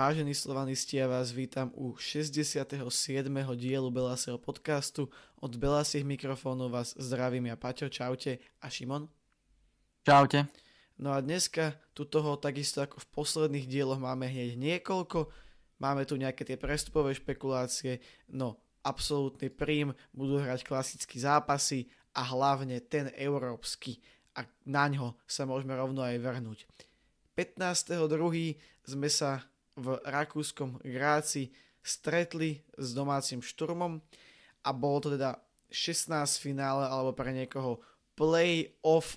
[0.00, 2.88] Vážení slovanisti, ja vás vítam u 67.
[3.52, 5.12] dielu Belasieho podcastu.
[5.44, 9.12] Od Belasiech mikrofónov vás zdravím ja Paťo, čaute a Šimon.
[10.00, 10.48] Čaute.
[10.96, 15.28] No a dneska tu toho takisto ako v posledných dieloch máme hneď niekoľko.
[15.84, 18.00] Máme tu nejaké tie prestupové špekulácie,
[18.32, 24.00] no absolútny prím, budú hrať klasické zápasy a hlavne ten európsky.
[24.32, 26.64] A na ňo sa môžeme rovno aj vrhnúť.
[27.36, 28.00] 15.2.
[28.88, 29.44] sme sa
[29.80, 31.48] v rakúskom Gráci
[31.80, 34.04] stretli s domácim šturmom
[34.60, 35.40] a bolo to teda
[35.72, 37.80] 16 finále alebo pre niekoho
[38.12, 39.16] play-off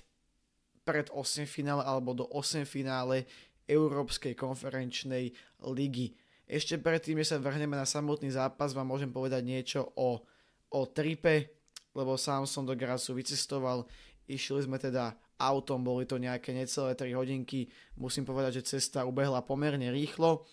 [0.84, 3.28] pred 8 finále alebo do 8 finále
[3.68, 5.32] Európskej konferenčnej
[5.64, 6.16] ligy.
[6.44, 10.20] Ešte predtým, že sa vrhneme na samotný zápas, vám môžem povedať niečo o,
[10.68, 11.56] o tripe,
[11.96, 13.88] lebo sám som do Gracu vycestoval.
[14.28, 17.72] Išli sme teda autom, boli to nejaké necelé 3 hodinky.
[17.96, 20.44] Musím povedať, že cesta ubehla pomerne rýchlo.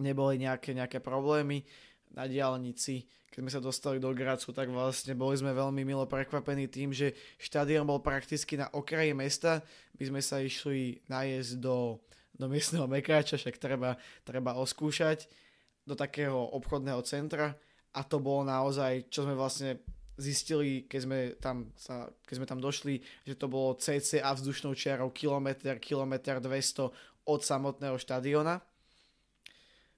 [0.00, 1.66] Neboli nejaké, nejaké problémy
[2.12, 3.04] na diálnici.
[3.32, 7.16] Keď sme sa dostali do Gracu, tak vlastne boli sme veľmi milo prekvapení tým, že
[7.40, 9.64] štadión bol prakticky na okraji mesta.
[9.96, 11.96] My sme sa išli najesť do,
[12.36, 15.24] do miestneho mekáča, však treba, treba oskúšať,
[15.82, 17.56] do takého obchodného centra
[17.92, 19.82] a to bolo naozaj, čo sme vlastne
[20.16, 25.12] zistili, keď sme tam, sa, keď sme tam došli, že to bolo cca vzdušnou čiarou
[25.12, 26.88] kilometr, kilometr 200
[27.28, 28.60] od samotného štadiona.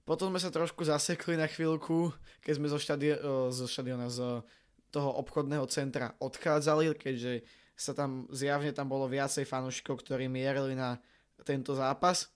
[0.05, 2.13] Potom sme sa trošku zasekli na chvíľku,
[2.45, 4.45] keď sme zo, štadi- zo štadiona, z
[4.93, 7.43] toho obchodného centra odchádzali, keďže
[7.75, 11.01] sa tam zjavne tam bolo viacej fanúšikov, ktorí mierili na
[11.43, 12.31] tento zápas.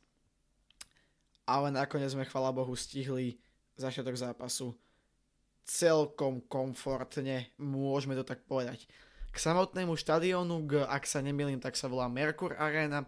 [1.46, 3.38] Ale nakoniec sme, chvala Bohu, stihli
[3.78, 4.74] začiatok zápasu
[5.68, 8.88] celkom komfortne, môžeme to tak povedať.
[9.28, 13.04] K samotnému štadiónu, ak sa nemýlim, tak sa volá Merkur Arena,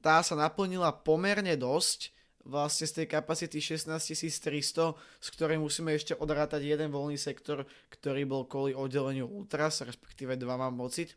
[0.00, 2.11] tá sa naplnila pomerne dosť,
[2.44, 8.26] vlastne z tej kapacity 16 300, z ktorej musíme ešte odrátať jeden voľný sektor, ktorý
[8.26, 11.14] bol kvôli oddeleniu Ultras, respektíve dva mám pocit,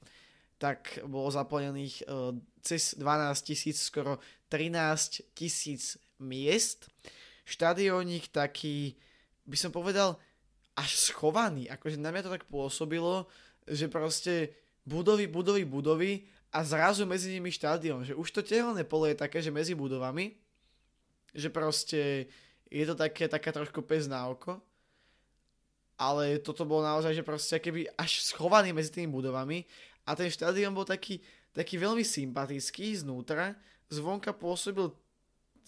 [0.61, 6.87] tak bolo zaplnených uh, cez 12 tisíc, skoro 13 tisíc miest.
[7.45, 8.95] Štadiónik taký
[9.45, 10.17] by som povedal,
[10.75, 11.71] až schovaný.
[11.71, 13.29] Akože na mňa to tak pôsobilo,
[13.63, 16.11] že proste budovy, budovy, budovy
[16.51, 18.03] a zrazu medzi nimi štádion.
[18.03, 20.35] Že už to tehelné pole je také, že medzi budovami,
[21.35, 22.31] že proste
[22.71, 24.57] je to také, také trošku pes na oko.
[25.95, 29.63] Ale toto bolo naozaj, že proste keby až schovaný medzi tými budovami
[30.03, 31.23] a ten štádion bol taký,
[31.55, 33.55] taký veľmi sympatický znútra,
[33.87, 34.91] zvonka pôsobil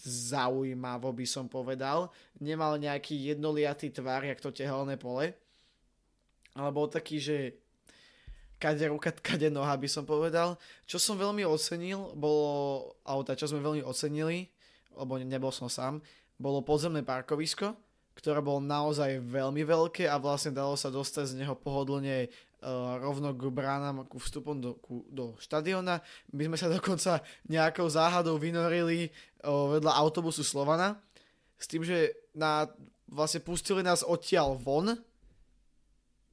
[0.04, 2.14] zaujímavo by som povedal.
[2.38, 5.34] Nemal nejaký jednoliatý tvar, jak to tehelné pole.
[6.54, 7.38] Ale bol taký, že
[8.62, 10.58] kade ruka, kade noha by som povedal.
[10.86, 14.50] Čo som veľmi ocenil, bolo, alebo tá, čo sme veľmi ocenili,
[14.98, 16.02] lebo nebol som sám,
[16.38, 17.78] bolo podzemné parkovisko,
[18.18, 23.30] ktoré bolo naozaj veľmi veľké a vlastne dalo sa dostať z neho pohodlne uh, rovno
[23.38, 26.02] k bránam, ku vstupom do, ku, do štadiona.
[26.34, 29.14] My sme sa dokonca nejakou záhadou vynorili
[29.46, 30.98] uh, vedľa autobusu Slovana
[31.62, 32.66] s tým, že na,
[33.06, 34.98] vlastne pustili nás odtiaľ von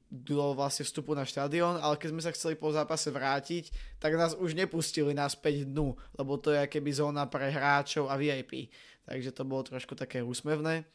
[0.09, 4.37] do vlastne vstupu na štadión, ale keď sme sa chceli po zápase vrátiť, tak nás
[4.37, 8.69] už nepustili naspäť dnu, lebo to je keby zóna pre hráčov a VIP.
[9.05, 10.85] Takže to bolo trošku také úsmevné.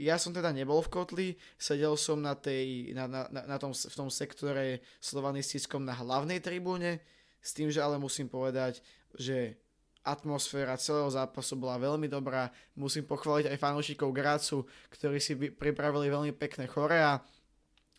[0.00, 1.28] Ja som teda nebol v kotli,
[1.60, 7.04] sedel som na tej, na, na, na tom, v tom sektore slovanistickom na hlavnej tribúne,
[7.40, 8.80] s tým, že ale musím povedať,
[9.16, 9.60] že
[10.00, 12.48] atmosféra celého zápasu bola veľmi dobrá.
[12.72, 17.20] Musím pochváliť aj fanúšikov Grácu, ktorí si pripravili veľmi pekné chorea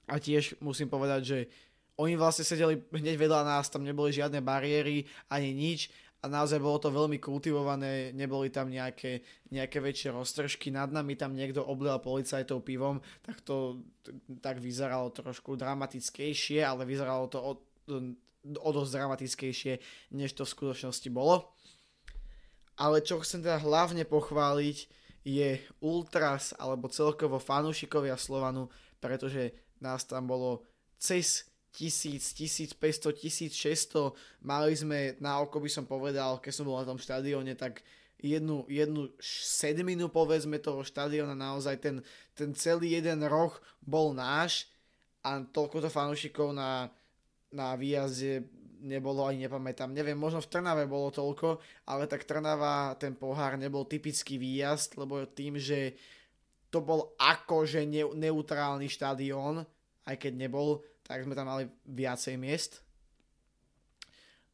[0.07, 1.39] a tiež musím povedať, že
[2.01, 6.77] oni vlastne sedeli hneď vedľa nás, tam neboli žiadne bariéry ani nič a naozaj bolo
[6.77, 12.61] to veľmi kultivované, neboli tam nejaké, nejaké väčšie roztržky, nad nami tam niekto oblial policajtov
[12.61, 13.81] pivom, tak to
[14.41, 17.51] tak vyzeralo trošku dramatickejšie, ale vyzeralo to o,
[18.61, 19.73] o dosť dramatickejšie,
[20.13, 21.57] než to v skutočnosti bolo.
[22.77, 24.77] Ale čo chcem teda hlavne pochváliť
[25.21, 30.63] je Ultras alebo celkovo fanúšikovia Slovanu, pretože nás tam bolo
[31.01, 32.77] cez 1000, 1500,
[33.17, 34.13] 1600.
[34.45, 37.81] Mali sme na oko by som povedal, keď som bol na tom štadióne, tak
[38.21, 41.95] jednu, jednu sedminu povedzme toho štadióna, naozaj ten,
[42.37, 44.69] ten celý jeden roh bol náš
[45.25, 46.93] a toľko to fanúšikov na,
[47.49, 48.45] na výjazde
[48.81, 49.93] nebolo, ani nepamätám.
[49.93, 55.21] Neviem, možno v Trnave bolo toľko, ale tak Trnava, ten pohár nebol typický výjazd, lebo
[55.29, 55.93] tým, že
[56.71, 59.67] to bol akože ne, neutrálny štadión,
[60.07, 62.79] aj keď nebol, tak sme tam mali viacej miest.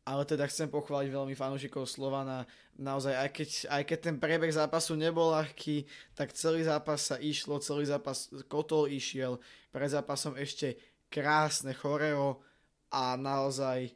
[0.08, 2.48] ale teda chcem pochváliť veľmi fanúšikov Slovana.
[2.80, 5.84] Naozaj, aj keď, aj keď ten priebeh zápasu nebol ľahký,
[6.16, 9.36] tak celý zápas sa išlo, celý zápas kotol išiel,
[9.68, 10.80] pred zápasom ešte
[11.12, 12.40] krásne choreo
[12.88, 13.92] a naozaj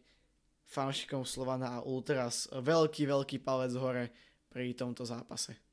[0.67, 4.11] fanúšikom Slovana a Ultras veľký, veľký palec hore
[4.51, 5.70] pri tomto zápase.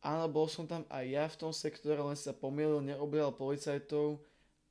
[0.00, 4.16] Áno, bol som tam aj ja v tom sektore, len sa pomýlil, neobjal policajtov,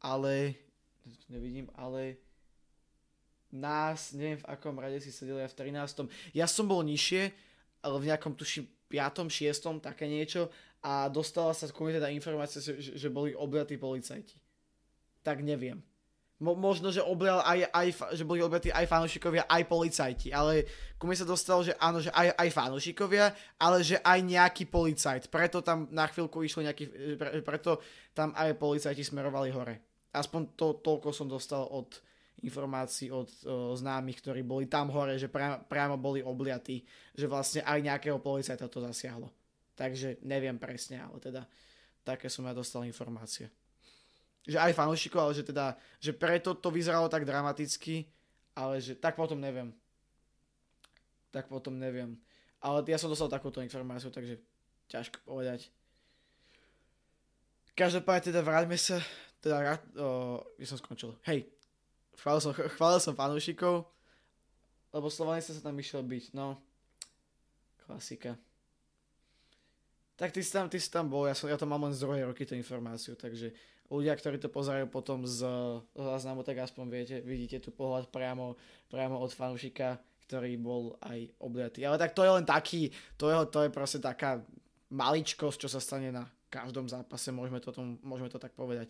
[0.02, 0.58] ale
[1.30, 2.18] nevidím, ale
[3.54, 6.34] nás, neviem v akom rade si sedeli ja v 13.
[6.34, 7.34] Ja som bol nižšie,
[7.81, 9.30] ale v nejakom tuším 5.
[9.30, 9.86] 6.
[9.86, 10.50] také niečo
[10.81, 14.38] a dostala sa ku teda informácia, že, že boli obratí policajti.
[15.22, 15.81] Tak neviem.
[16.40, 20.64] Mo, možno, že oblial aj, aj, že boli obratí aj fanúšikovia, aj policajti, ale
[20.96, 25.28] ku mi sa dostalo, že áno, že aj, aj fanúšikovia, ale že aj nejaký policajt.
[25.28, 26.84] Preto tam na chvíľku išlo nejaký,
[27.20, 27.84] pre, preto
[28.16, 30.08] tam aj policajti smerovali hore.
[30.16, 32.00] Aspoň to, toľko som dostal od,
[32.44, 36.84] informácií od o, známych, ktorí boli tam hore, že pra, priamo boli obliatí,
[37.16, 39.28] že vlastne aj nejakého policajta to zasiahlo.
[39.76, 41.42] Takže neviem presne, ale teda
[42.04, 43.52] také som ja dostal informácie.
[44.50, 48.10] Že aj fanúšikov, ale že teda, že preto to vyzeralo tak dramaticky,
[48.57, 49.69] ale že tak potom neviem.
[51.30, 52.18] Tak potom neviem.
[52.57, 54.42] Ale ja som dostal takúto informáciu, takže
[54.90, 55.69] ťažko povedať.
[57.78, 59.00] Každopádne teda vráťme sa,
[59.40, 61.16] teda, o, ja som skončil.
[61.24, 61.48] Hej,
[62.19, 63.88] chválil som, chválil som fanúšikov,
[64.92, 66.60] lebo Slovanista sa tam išiel byť, no.
[67.86, 68.36] Klasika.
[70.19, 72.04] Tak ty si tam, ty si tam bol, ja, som, ja to mám len z
[72.04, 73.56] druhej roky tú informáciu, takže
[73.90, 75.46] ľudia, ktorí to pozerajú potom z
[75.98, 78.56] záznamu, tak aspoň viete, vidíte tu pohľad priamo,
[78.90, 79.98] priamo od fanúšika,
[80.30, 81.84] ktorý bol aj obliatý.
[81.90, 84.46] Ale tak to je len taký, to je, to je proste taká
[84.94, 88.90] maličkosť, čo sa stane na každom zápase, môžeme to, tom, môžeme to tak povedať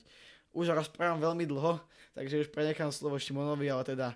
[0.54, 1.78] už rozprávam veľmi dlho,
[2.18, 4.08] takže už prenechám slovo Šimonovi, ale teda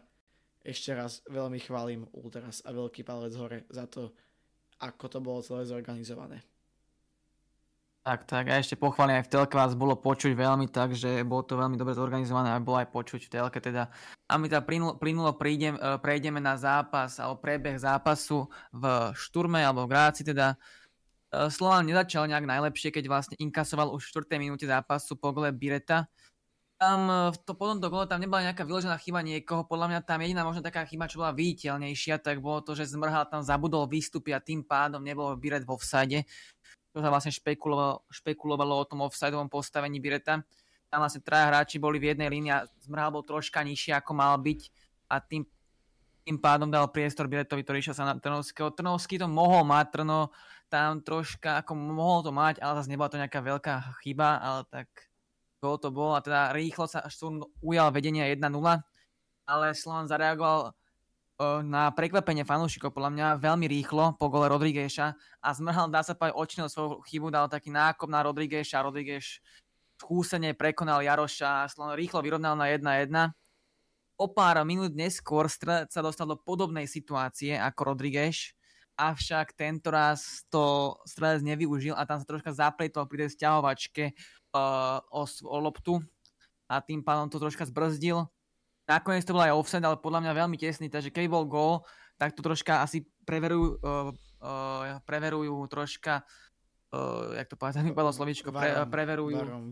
[0.63, 4.15] ešte raz veľmi chválim Ultras a veľký palec hore za to,
[4.81, 6.41] ako to bolo celé zorganizované.
[8.03, 11.47] Tak, tak a ešte pochválim aj v telke vás bolo počuť veľmi tak, že bolo
[11.47, 13.87] to veľmi dobre zorganizované a bolo aj počuť v telke teda.
[14.27, 14.59] A my teda
[14.99, 20.59] plynulo, prídem, e, prejdeme na zápas alebo prebeh zápasu v Šturme alebo v Gráci teda.
[21.31, 24.35] E, Slovan nezačal nejak najlepšie, keď vlastne inkasoval už v 4.
[24.35, 26.03] minúte zápasu po gole Bireta
[26.83, 29.99] tam e, v to, potom to gole tam nebola nejaká vyložená chyba niekoho, podľa mňa
[30.03, 33.87] tam jediná možno taká chyba, čo bola viditeľnejšia, tak bolo to, že Zmrhal tam zabudol
[33.87, 36.27] výstupy a tým pádom nebol Biret vo vsade.
[36.93, 40.45] To sa vlastne špekulovalo, špekulovalo o tom offsideovom postavení Bireta.
[40.93, 44.37] Tam vlastne traja hráči boli v jednej línii a Zmrhal bol troška nižšie, ako mal
[44.37, 44.61] byť
[45.09, 45.41] a tým,
[46.21, 48.69] tým pádom dal priestor Biretovi, ktorý išiel sa na Trnovského.
[48.69, 50.29] Trnovský to mohol mať, Trno
[50.73, 54.89] tam troška, ako mohol to mať, ale zase nebola to nejaká veľká chyba, ale tak
[55.61, 58.41] gól to bol a teda rýchlo sa Šturm ujal vedenia 1-0,
[59.45, 60.73] ale Slovan zareagoval
[61.41, 66.37] na prekvapenie fanúšikov podľa mňa veľmi rýchlo po gole Rodrígeša a zmrhal, dá sa povedať,
[66.37, 69.41] očnil svoju chybu, dal taký nákop na Rodrígeša Rodrígeš
[70.03, 73.31] skúsene prekonal Jaroša a Slovan rýchlo vyrovnal na 1-1.
[74.19, 78.53] O pár minút neskôr sa dostal do podobnej situácie ako Rodrígeš,
[78.93, 84.13] avšak tento raz to Strelec nevyužil a tam sa troška zapletol pri tej stiahovačke
[84.53, 85.97] uh, o, o loptu
[86.69, 88.29] a tým pádom to troška zbrzdil.
[88.83, 91.73] Nakoniec to bol aj offset, ale podľa mňa veľmi tesný, takže keby bol gól,
[92.19, 94.11] tak to troška asi preverujú, uh,
[94.43, 96.23] uh, preverujú troška,
[96.91, 99.37] uh, jak to povedať, mi padlo slovičko, pre, varom, preverujú.
[99.39, 99.63] Varom,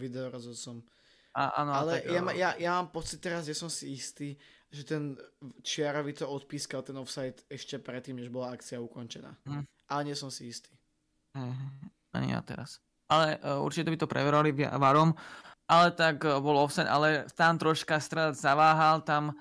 [0.56, 0.80] som.
[1.36, 2.32] A, áno, ale tak, ja, uh...
[2.32, 4.39] ja, ja mám pocit teraz, že som si istý,
[4.72, 5.20] že ten
[5.60, 9.36] Čiarovi to odpískal ten offside ešte predtým, než bola akcia ukončená.
[9.44, 9.63] Hm.
[9.91, 10.72] Ale nie som si istý.
[11.36, 12.80] Hm, ani ja teraz
[13.12, 15.12] ale uh, určite by to preverovali varom,
[15.72, 19.32] ale tak uh, bol offset, ale tam troška strelec zaváhal, tam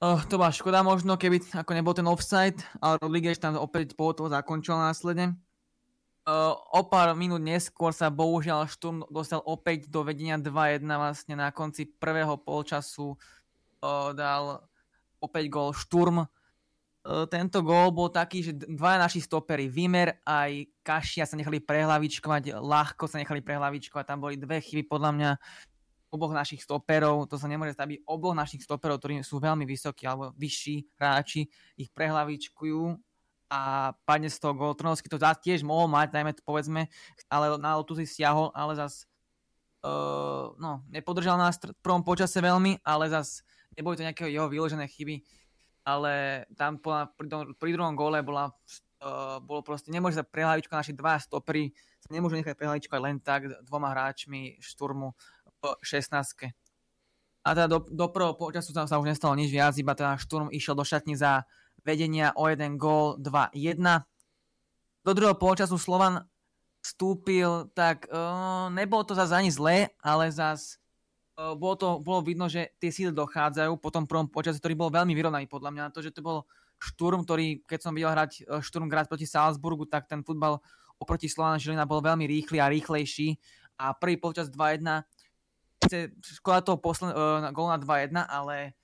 [0.00, 4.32] uh, to bola škoda možno, keby ako nebol ten offside, ale Rodriguez tam opäť toho
[4.32, 5.36] zakončil následne.
[6.24, 11.50] Uh, o pár minút neskôr sa bohužiaľ Šturm dostal opäť do vedenia 2-1 vlastne na
[11.52, 14.64] konci prvého polčasu uh, dal
[15.20, 16.41] opäť gol Šturm E,
[17.02, 23.10] tento gól bol taký, že dva naši stopery, Vimer aj Kašia sa nechali prehlavičkovať, ľahko
[23.10, 25.30] sa nechali prehlavičkovať, tam boli dve chyby podľa mňa
[26.14, 30.06] oboch našich stoperov, to sa nemôže stať, aby oboch našich stoperov, ktorí sú veľmi vysokí
[30.06, 32.94] alebo vyšší hráči, ich prehlavičkujú
[33.50, 34.78] a padne z toho gól.
[34.78, 36.86] Trnovský to tiež mohol mať, dajme to povedzme,
[37.26, 39.10] ale na lotu si stiahol, ale zas
[39.82, 43.42] uh, no, nepodržal nás v prvom počase veľmi, ale zas
[43.74, 45.41] neboli to nejaké jeho vyložené chyby
[45.82, 47.26] ale tam bola, pri,
[47.58, 48.50] pri druhom gole bola,
[49.02, 53.50] uh, bolo proste, nemôže sa prehlavičkovať naši dva stopery, sa nemôžu nechať prehlavičkovať len tak
[53.66, 55.14] dvoma hráčmi šturmu
[55.62, 56.50] v 16
[57.42, 60.50] A teda do, do prvého počasu sa, sa už nestalo nič viac, iba teda Šturm
[60.50, 61.46] išiel do šatni za
[61.82, 63.78] vedenia o jeden gól 2-1.
[65.02, 66.22] Do druhého počasu Slovan
[66.82, 70.81] vstúpil, tak uh, nebolo to zase ani zlé, ale zase
[71.32, 75.16] bolo, to, bolo vidno, že tie síly dochádzajú po tom prvom počase, ktorý bol veľmi
[75.16, 75.84] vyrovnaný podľa mňa.
[75.96, 76.44] To, že to bol
[76.76, 80.60] Šturm, ktorý, keď som videl hrať Šturm grať proti Salzburgu, tak ten futbal
[81.00, 83.38] oproti Slovana Žilina bol veľmi rýchly a rýchlejší.
[83.80, 85.02] A prvý počas 2-1
[86.38, 88.78] škoda toho posledného uh, gól na 2-1, ale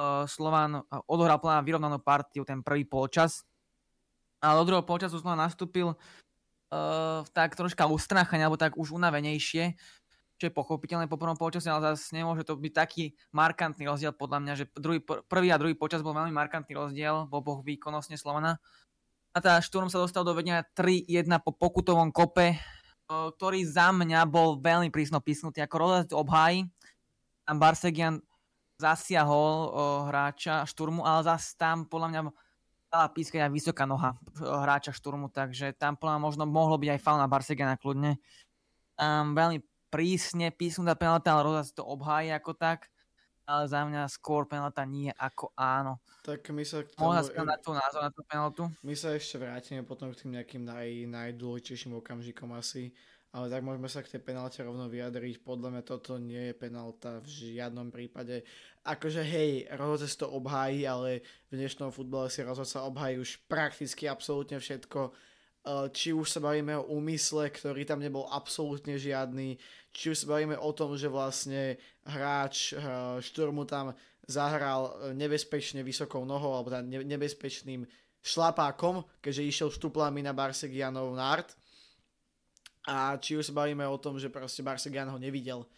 [0.00, 3.44] uh, Slovan odohral plná vyrovnanú partiu ten prvý polčas.
[4.40, 9.76] A do druhého polčasu Slovan nastúpil uh, tak troška ustráchaný, alebo tak už unavenejšie,
[10.38, 13.04] čo je pochopiteľné po prvom polčase, ale zase nemôže to byť taký
[13.34, 17.32] markantný rozdiel podľa mňa, že druhý, prvý a druhý počas bol veľmi markantný rozdiel v
[17.34, 18.62] oboch výkonnostne Slovana.
[19.34, 22.56] A tá Šturm sa dostal do vedenia 3-1 po pokutovom kope
[23.08, 26.68] ktorý za mňa bol veľmi prísno písnutý ako rozhľad obháj.
[27.48, 28.20] Tam Barsegian
[28.76, 29.72] zasiahol
[30.12, 32.20] hráča šturmu, ale zase tam podľa mňa
[32.88, 37.00] dala pískať aj vysoká noha hráča šturmu, takže tam podľa mňa možno mohlo byť aj
[37.00, 38.20] faul na Barsegiana kľudne.
[39.00, 42.88] Um, veľmi prísne písnutá penalta, ale rozhľad to obhájí ako tak
[43.48, 46.04] ale za mňa skôr penalta nie ako áno.
[46.20, 47.16] Tak my sa k tomu...
[47.16, 48.62] Mohla na tú názor na tú penaltu?
[48.84, 52.92] My sa ešte vrátime potom k tým nejakým naj, najdôležitejším okamžikom asi,
[53.32, 55.40] ale tak môžeme sa k tej penalte rovno vyjadriť.
[55.40, 58.44] Podľa mňa toto nie je penalta v žiadnom prípade.
[58.84, 64.60] Akože hej, rozhodce to obhájí, ale v dnešnom futbale si rozhodca obhájí už prakticky absolútne
[64.60, 65.16] všetko
[65.92, 69.60] či už sa bavíme o úmysle, ktorý tam nebol absolútne žiadny,
[69.92, 72.78] či už sa bavíme o tom, že vlastne hráč eh,
[73.18, 73.92] Šturmu tam
[74.24, 77.84] zahral eh, nebezpečne vysokou nohou alebo tam nebezpečným
[78.22, 81.56] šlapákom, keďže išiel štuplami na Barsegianov nart.
[82.88, 85.68] A či už sa bavíme o tom, že proste Barsegian ho nevidel.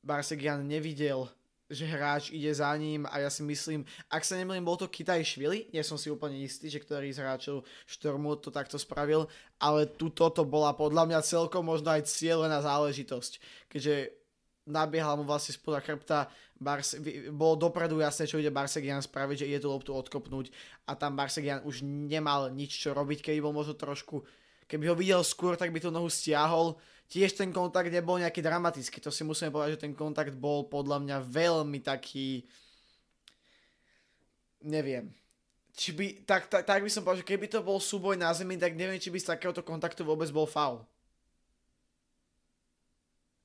[0.00, 1.28] Barsegian nevidel
[1.72, 5.24] že hráč ide za ním a ja si myslím, ak sa nemýlim, bol to Kitaj
[5.24, 9.26] Švili, nie som si úplne istý, že ktorý z hráčov Štormu to takto spravil,
[9.56, 13.40] ale tu toto bola podľa mňa celkom možno aj cieľená záležitosť,
[13.72, 14.12] keďže
[14.68, 16.30] nabiehal mu vlastne spoda chrbta,
[16.62, 17.02] Barse,
[17.34, 20.54] bolo dopredu jasné, čo ide Barsegian spraviť, že ide tú loptu odkopnúť
[20.86, 24.22] a tam Barsegian už nemal nič čo robiť, keby bol možno trošku,
[24.70, 26.78] keby ho videl skôr, tak by tú nohu stiahol,
[27.12, 31.04] tiež ten kontakt nebol nejaký dramatický, to si musíme povedať, že ten kontakt bol podľa
[31.04, 32.40] mňa veľmi taký,
[34.64, 35.12] neviem,
[35.76, 38.56] či by, tak, tak, tak by som povedal, že keby to bol súboj na zemi,
[38.56, 40.80] tak neviem, či by z takéhoto kontaktu vôbec bol faul.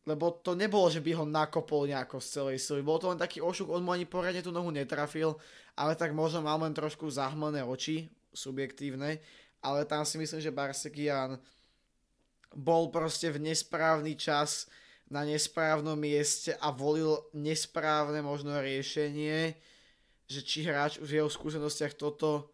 [0.07, 2.79] Lebo to nebolo, že by ho nakopol nejako z celej sily.
[2.79, 5.36] Bol to len taký ošuk, on mu ani poradne tú nohu netrafil,
[5.75, 9.19] ale tak možno mal len trošku zahmlené oči, subjektívne,
[9.59, 11.36] ale tam si myslím, že Barsekian
[12.55, 14.69] bol proste v nesprávny čas
[15.07, 19.55] na nesprávnom mieste a volil nesprávne možno riešenie,
[20.27, 22.51] že či hráč v jeho skúsenostiach toto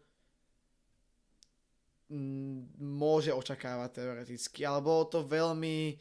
[2.10, 5.98] mm, môže očakávať teoreticky, ale bolo to veľmi,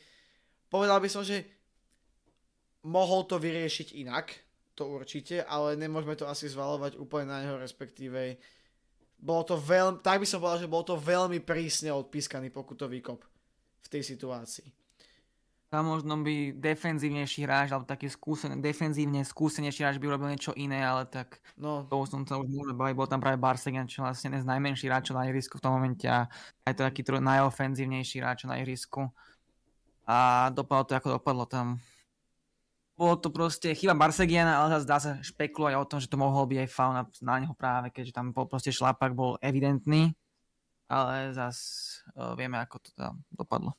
[0.70, 1.42] povedal by som, že
[2.86, 4.30] mohol to vyriešiť inak,
[4.78, 8.42] to určite, ale nemôžeme to asi zvalovať úplne na neho, respektíve.
[9.22, 13.33] Bolo to veľmi, tak by som povedal, že bol to veľmi prísne odpískaný pokutový kop
[13.84, 14.72] v tej situácii.
[15.74, 20.86] Tam možno by defenzívnejší hráč, alebo taký skúsený, defenzívne skúsenejší hráč by urobil niečo iné,
[20.86, 21.82] ale tak no.
[21.90, 25.10] to som sa už môže baviť, bol tam práve Barsegan, čo vlastne z najmenší hráč
[25.10, 26.30] na ihrisku v tom momente a
[26.70, 29.10] aj to taký tro, najofenzívnejší hráč na ihrisku.
[30.06, 31.82] A dopadlo to ako dopadlo tam.
[32.94, 36.46] Bolo to proste chyba Barsegiana, ale zase dá sa špekulovať o tom, že to mohol
[36.46, 40.14] byť aj faul na, na neho práve, keďže tam bol proste šlapak bol evidentný
[40.94, 41.58] ale zas
[42.14, 43.74] uh, vieme, ako to tam dopadlo.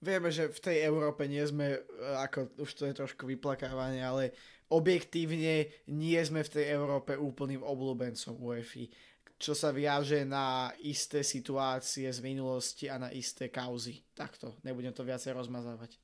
[0.00, 1.80] Vieme, že v tej Európe nie sme, e,
[2.24, 4.32] ako už to je trošku vyplakávanie, ale
[4.72, 8.88] objektívne nie sme v tej Európe úplným obľúbencom UEFI,
[9.36, 14.00] čo sa viaže na isté situácie z minulosti a na isté kauzy.
[14.16, 16.00] Takto, nebudem to viacej rozmazávať.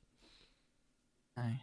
[1.41, 1.57] Aj.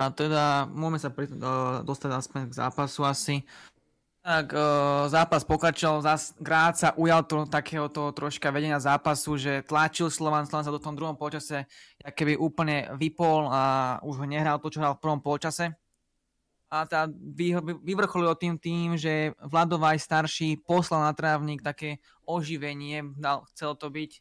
[0.00, 3.44] A teda môžeme sa pri, uh, dostať aspoň k zápasu asi.
[4.20, 10.12] Tak uh, zápas pokračoval, zás Grát sa ujal to, takéhoto troška vedenia zápasu, že tlačil
[10.12, 11.64] Slovan, Slovan sa do tom druhom polčase
[12.04, 15.72] keby úplne vypol a už ho nehral to, čo hral v prvom polčase.
[16.68, 21.98] A tá vy, vyvrcholilo tým tým, že Vladovaj starší poslal na trávnik také
[22.28, 24.20] oživenie, dal, chcel to byť.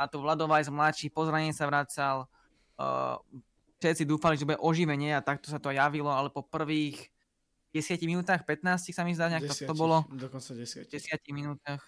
[0.00, 2.32] A to Vladovaj mladší po sa vracal.
[2.80, 3.20] Uh,
[3.78, 7.13] všetci dúfali, že bude oživenie a takto sa to javilo, ale po prvých
[7.74, 10.06] 10 minútach, 15 sa mi zdá, nejak to bolo.
[10.14, 10.86] Dokonca 10.
[10.86, 10.94] 10
[11.34, 11.82] minútach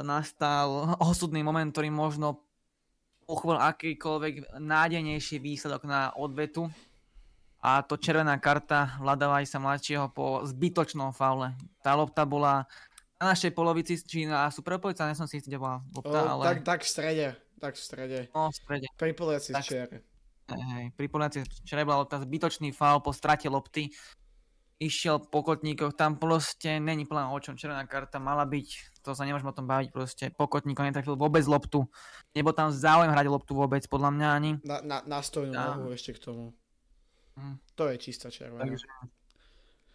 [0.00, 2.44] nastal osudný moment, ktorý možno
[3.28, 6.72] pochvál akýkoľvek nádejnejší výsledok na odvetu.
[7.60, 11.52] a to červená karta Vlada sa mladšieho po zbytočnom faule.
[11.82, 12.64] Tá lopta bola
[13.18, 16.42] na našej polovici, či na super polovica, nesom si istý, kde bola lopta, o, ale...
[16.44, 17.26] Tak, tak v strede,
[17.58, 18.18] tak v strede.
[18.30, 18.86] No, v strede.
[18.94, 19.64] Pri poliaci tak...
[19.66, 19.98] čiare.
[20.46, 23.90] Hej, pri poliaci čiare bola lopta, zbytočný faul po strate lopty
[24.76, 29.24] išiel po kotníkoch, tam proste není plná o čom, červená karta mala byť, to sa
[29.24, 31.88] nemôžeme o tom baviť, proste po kotníkoch netrafil vôbec loptu,
[32.36, 34.50] nebo tam záujem hrať loptu vôbec, podľa mňa ani.
[34.64, 35.80] Na, na, na stojnú a...
[35.80, 36.52] nohu ešte k tomu.
[37.36, 37.56] Hm.
[37.76, 38.64] To je čistá červená.
[38.64, 38.84] Takže,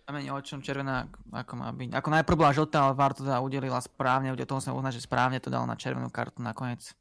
[0.05, 1.89] tam není o čom červená, ako má byť.
[1.95, 5.05] Ako najprv bola žltá, ale VAR to teda udelila správne, o tom sa uznať, že
[5.05, 6.93] správne to dal na červenú kartu nakoniec.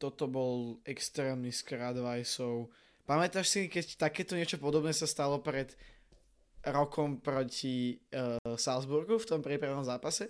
[0.00, 2.72] Toto bol extrémny skrát Vajsov.
[3.04, 5.76] Pamätáš si, keď takéto niečo podobné sa stalo pred
[6.68, 10.28] rokom proti uh, Salzburgu v tom prípravnom zápase.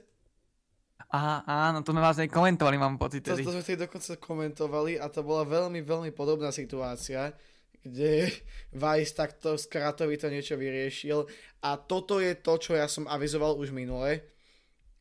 [1.11, 3.27] Aha, áno, to sme vás aj komentovali, mám pocit.
[3.27, 7.35] To, to sme vtedy dokonca komentovali a to bola veľmi, veľmi podobná situácia,
[7.83, 8.31] kde
[8.83, 11.27] Vice takto to niečo vyriešil
[11.67, 14.23] a toto je to, čo ja som avizoval už minule,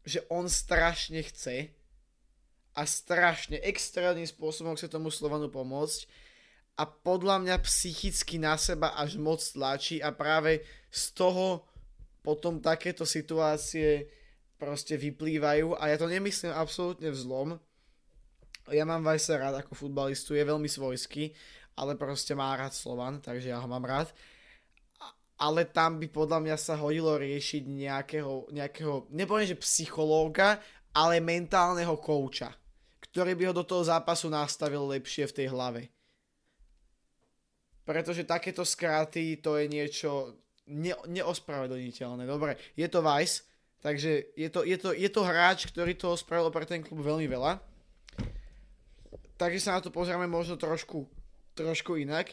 [0.02, 1.70] že on strašne chce
[2.74, 6.08] a strašne extrémnym spôsobom chce tomu Slovanu pomôcť
[6.80, 11.68] a podľa mňa psychicky na seba až moc tlačí a práve z toho
[12.24, 14.08] potom takéto situácie
[14.56, 17.60] proste vyplývajú a ja to nemyslím absolútne vzlom.
[18.72, 21.36] Ja mám Vajsa rád ako futbalistu, je veľmi svojský,
[21.76, 24.16] ale proste má rád Slovan, takže ja ho mám rád.
[25.40, 30.60] Ale tam by podľa mňa sa hodilo riešiť nejakého, nejakého nepoviem, že psychológa,
[30.92, 32.52] ale mentálneho kouča,
[33.00, 35.99] ktorý by ho do toho zápasu nastavil lepšie v tej hlave
[37.90, 40.38] pretože takéto skraty to je niečo
[40.70, 42.30] ne, neospravedlniteľné.
[42.30, 43.50] Dobre, je to Vice,
[43.82, 47.26] takže je to, je, to, je to hráč, ktorý toho spravil pre ten klub veľmi
[47.26, 47.58] veľa.
[49.42, 51.10] Takže sa na to pozrieme možno trošku,
[51.58, 52.30] trošku inak.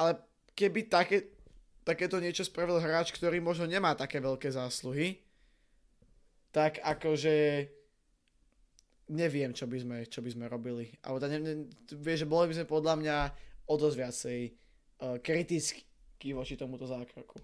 [0.00, 0.24] Ale
[0.56, 1.36] keby také,
[1.84, 5.20] takéto niečo spravil hráč, ktorý možno nemá také veľké zásluhy,
[6.48, 7.68] tak akože
[9.12, 10.88] neviem, čo by sme, čo by sme robili.
[11.04, 11.54] Ale ne, ne,
[11.92, 13.16] vieš, že boli by sme podľa mňa
[13.68, 14.40] o dosť viacej
[14.98, 17.38] kritický voči tomuto zákroku.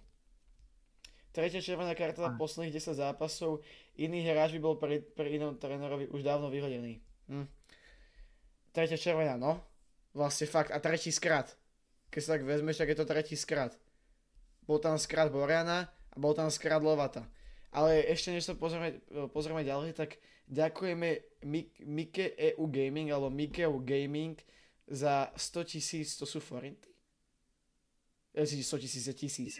[1.35, 3.59] Tretia červená karta za posledných 10 zápasov.
[3.99, 7.03] Iný hráč by bol pre, pre inom trénerovi už dávno vyhodený.
[7.27, 7.51] Hm.
[8.71, 9.59] Tretia červená, no.
[10.14, 10.71] Vlastne fakt.
[10.71, 11.59] A tretí skrat.
[12.14, 13.75] Keď sa tak vezmeš, tak je to tretí skrat.
[14.62, 17.27] Bol tam skrat Boriana a bol tam skrat Lovata.
[17.75, 19.03] Ale ešte než sa pozrieme,
[19.35, 21.43] pozrieme ďalej, tak ďakujeme
[21.83, 24.38] Mike EU Gaming alebo Mikeu Gaming
[24.87, 26.93] za 100 tisíc, to sú forinty?
[28.35, 29.55] 100 tisíc je tisíc.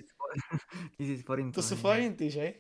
[0.99, 1.63] Tisíc forintov.
[1.63, 2.59] To sú forinty, že?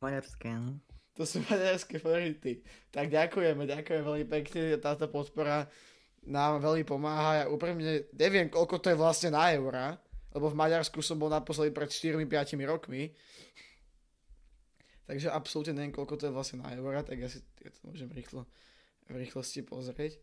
[0.00, 0.80] Maďarské, no.
[1.20, 2.64] To sú maďarské forinty.
[2.88, 4.80] Tak ďakujeme, ďakujeme veľmi pekne.
[4.80, 5.68] Táto podpora
[6.24, 7.44] nám veľmi pomáha.
[7.44, 10.00] Ja úprimne neviem, koľko to je vlastne na eurá,
[10.32, 12.24] lebo v Maďarsku som bol naposledy pred 4-5
[12.64, 13.12] rokmi.
[15.08, 18.12] Takže absolútne neviem, koľko to je vlastne na eurá, tak ja si ja to môžem
[18.12, 18.44] rýchlo,
[19.08, 20.20] v rýchlosti pozrieť.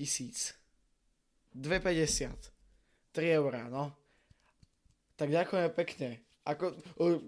[0.00, 0.56] Tisíc.
[1.52, 2.32] 2,50.
[3.12, 3.92] 3 eurá, no.
[5.20, 6.24] Tak ďakujeme pekne.
[6.48, 6.72] Ako,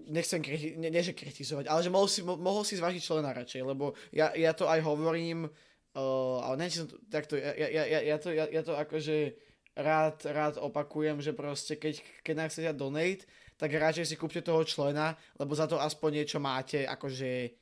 [0.09, 3.29] nechcem kriti- ne, ne, že kritizovať, ale že mohol si, mo, mohol si zvážiť člena
[3.29, 8.17] radšej, lebo ja, ja to aj hovorím, uh, ale to takto, ja, ja, ja, ja,
[8.17, 9.37] to, ja, ja to akože
[9.77, 13.29] rád, rád opakujem, že proste keď, keď nám chcete donate,
[13.61, 17.53] tak radšej si kúpte toho člena, lebo za to aspoň niečo máte, akože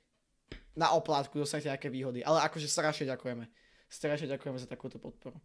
[0.79, 2.23] na oplátku dostanete nejaké výhody.
[2.23, 3.43] Ale akože strašne ďakujeme
[3.91, 5.35] strašne ďakujeme za takúto podporu.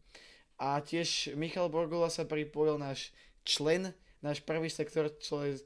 [0.56, 3.10] A tiež Michal Borgola sa pripojil náš
[3.42, 5.58] člen, náš prvý sektor, člen,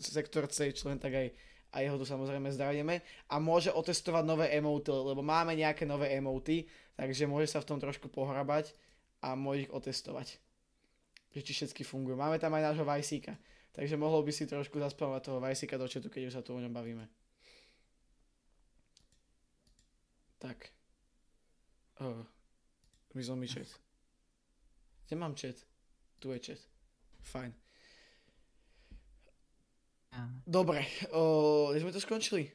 [0.00, 1.28] sektor C člen, tak aj,
[1.76, 6.66] aj jeho tu samozrejme zdravíme a môže otestovať nové emoty, lebo máme nejaké nové emoty,
[6.96, 8.72] takže môže sa v tom trošku pohrabať
[9.22, 10.40] a môže ich otestovať.
[11.36, 12.16] Že či všetky fungujú.
[12.16, 13.36] Máme tam aj nášho Vajsíka,
[13.76, 16.62] takže mohol by si trošku zaspávať toho Vajsíka do četu, keď už sa tu o
[16.62, 17.06] ňom bavíme.
[20.38, 20.77] Tak.
[21.98, 22.22] Oh,
[23.10, 23.66] zmizol mi chat.
[25.06, 25.56] Kde mám chat?
[26.18, 26.60] Tu je chat.
[27.22, 27.52] Fajn.
[30.46, 32.48] Dobre, o, sme to skončili?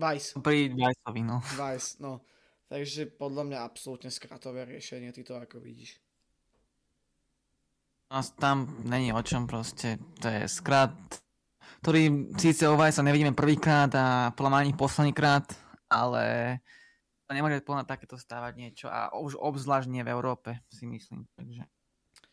[0.00, 0.40] Vice.
[0.40, 1.44] Pri Viceovi, no.
[1.44, 2.24] Vice, no.
[2.70, 5.98] Takže podľa mňa absolútne skratové riešenie, ty to ako vidíš.
[8.10, 10.94] No, tam není o čom proste, to je skrat,
[11.82, 15.46] ktorý síce o Vice nevidíme prvýkrát a podľa mňa posledný krát,
[15.86, 16.58] ale
[17.30, 21.30] to nemôže plná takéto stávať niečo a už obzvlášť v Európe, si myslím.
[21.38, 21.62] Takže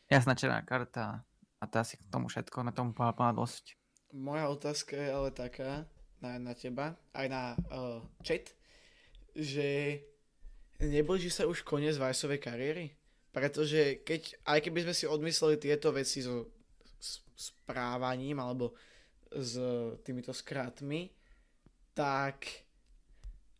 [0.10, 1.22] jasná černá karta
[1.62, 3.78] a to asi k tomu všetko, na tomu plná dosť.
[4.18, 5.86] Moja otázka je ale taká
[6.18, 8.58] na, na teba, aj na uh, chat,
[9.38, 10.02] že
[10.82, 12.98] neblíži sa už koniec Vajsovej kariéry?
[13.30, 16.50] Pretože keď, aj keby sme si odmysleli tieto veci so
[17.38, 18.74] správaním alebo
[19.30, 19.62] s
[20.02, 21.14] týmito skratmi,
[21.94, 22.66] tak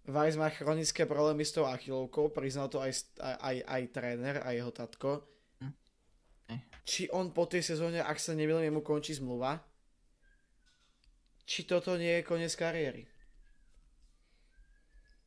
[0.08, 4.56] Weiss má chronické problémy s tou achilovkou, priznal to aj, aj, aj, aj tréner a
[4.56, 5.28] jeho tatko.
[5.60, 5.76] Hm.
[6.88, 9.60] Či on po tej sezóne, ak sa nemýlim, mu končí zmluva,
[11.44, 13.04] či toto nie je koniec kariéry?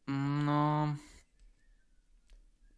[0.09, 0.97] No...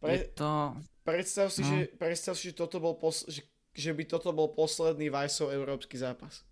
[0.03, 0.75] Pre, to...
[1.03, 1.67] Predstav si, no.
[1.67, 5.95] že, predstav si, že, toto bol pos, že, že by toto bol posledný Weissov európsky
[5.95, 6.43] zápas.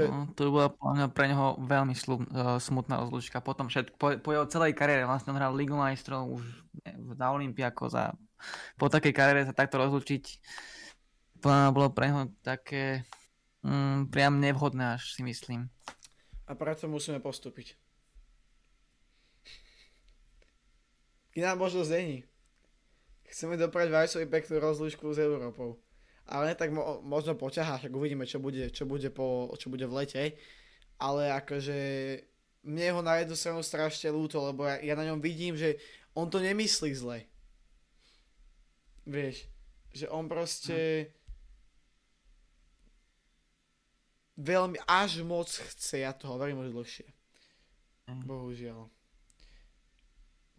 [0.00, 0.68] To, no, to bola
[1.12, 3.44] pre neho veľmi slub, uh, smutná rozlučka.
[3.44, 6.44] Potom všet, po, po jeho celej kariére, vlastne on hral Ligu majstrov už
[7.18, 8.16] na Olympiako a
[8.80, 10.24] po takej kariére sa takto rozlučiť
[11.44, 13.08] bolo pre neho také
[13.64, 15.72] mm, priam nevhodné až si myslím.
[16.44, 17.78] A preto musíme postúpiť.
[21.38, 22.26] Iná možnosť není.
[23.30, 25.78] Chceme doprať Vajsovi peknú rozlučku s Európou
[26.30, 29.96] ale tak mo- možno poťahá, tak uvidíme, čo bude, čo bude, po, čo bude v
[29.98, 30.22] lete.
[31.02, 31.78] Ale akože
[32.62, 35.82] mne ho na jednu stranu strašne ľúto, lebo ja, ja na ňom vidím, že
[36.14, 37.26] on to nemyslí zle.
[39.10, 39.50] Vieš,
[39.90, 41.08] že on proste hm.
[44.38, 47.08] veľmi, až moc chce, ja to hovorím už dlhšie.
[48.06, 48.22] Hm.
[48.22, 48.86] Bohužiaľ.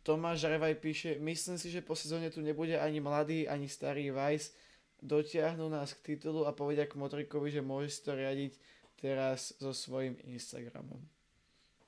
[0.02, 4.50] Tomáš Revaj píše, myslím si, že po sezóne tu nebude ani mladý, ani starý Vice,
[5.02, 8.54] dotiahnu nás k titulu a povedia k Motrikovi, že môže si to riadiť
[9.02, 11.02] teraz so svojím Instagramom.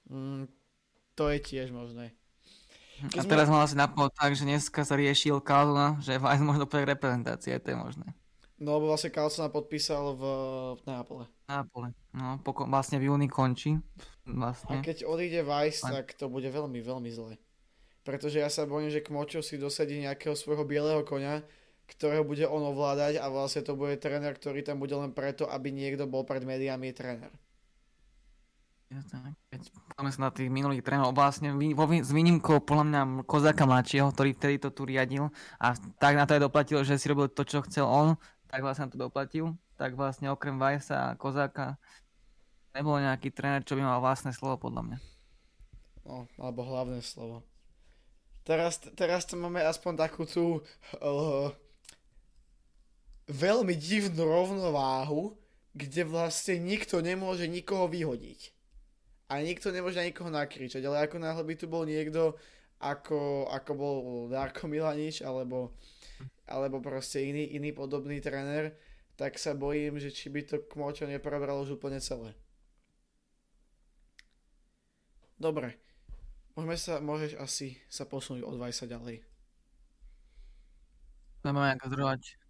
[0.10, 0.50] Mm,
[1.14, 2.12] to je tiež možné.
[3.14, 3.32] Keď a sme...
[3.32, 7.58] teraz mal asi napadlo tak, že dneska sa riešil Kalna, že Vajs možno pre reprezentácie,
[7.62, 8.08] to je možné.
[8.64, 10.24] No, lebo vlastne Carlsona podpísal v,
[10.80, 11.26] v Nápole.
[11.52, 11.92] Nápole.
[12.16, 13.76] No, poko- vlastne v júni končí.
[14.24, 14.80] Vlastne.
[14.80, 17.36] A keď odíde Vice, tak to bude veľmi, veľmi zle.
[18.08, 21.44] Pretože ja sa bojím, že Kmočo si dosadí nejakého svojho bieleho konia,
[21.88, 25.70] ktorého bude on ovládať a vlastne to bude tréner, ktorý tam bude len preto, aby
[25.72, 27.32] niekto bol pred médiami tréner.
[29.50, 29.62] Keď
[29.98, 31.50] poďme sa na tých minulých trénerov, vlastne
[32.06, 36.38] s výnimkou podľa mňa Kozáka mladšieho, ktorý vtedy to tu riadil a tak na to
[36.38, 38.14] aj doplatil, že si robil to, čo chcel on,
[38.54, 39.58] tak vlastne to doplatil.
[39.82, 41.82] Tak vlastne okrem Vajsa a Kozáka
[42.78, 44.98] nebol nejaký tréner, čo by mal vlastné slovo podľa mňa.
[46.06, 47.42] No, alebo hlavné slovo.
[48.44, 50.60] Teraz, teraz máme aspoň takú tú
[51.00, 51.48] uh,
[53.28, 55.38] veľmi divnú rovnováhu,
[55.74, 58.54] kde vlastne nikto nemôže nikoho vyhodiť.
[59.32, 62.38] A nikto nemôže na nikoho nakričať, ale ako náhle by tu bol niekto,
[62.78, 63.96] ako, ako bol
[64.30, 65.74] Darko Milanič, alebo,
[66.46, 68.78] alebo proste iný, iný podobný tréner,
[69.18, 72.38] tak sa bojím, že či by to Kmočo neprebralo už úplne celé.
[75.40, 75.80] Dobre.
[76.54, 79.26] Môžeme sa, môžeš asi sa posunúť od Vajsa ďalej.
[81.42, 82.43] Nemáme ako zdrovať.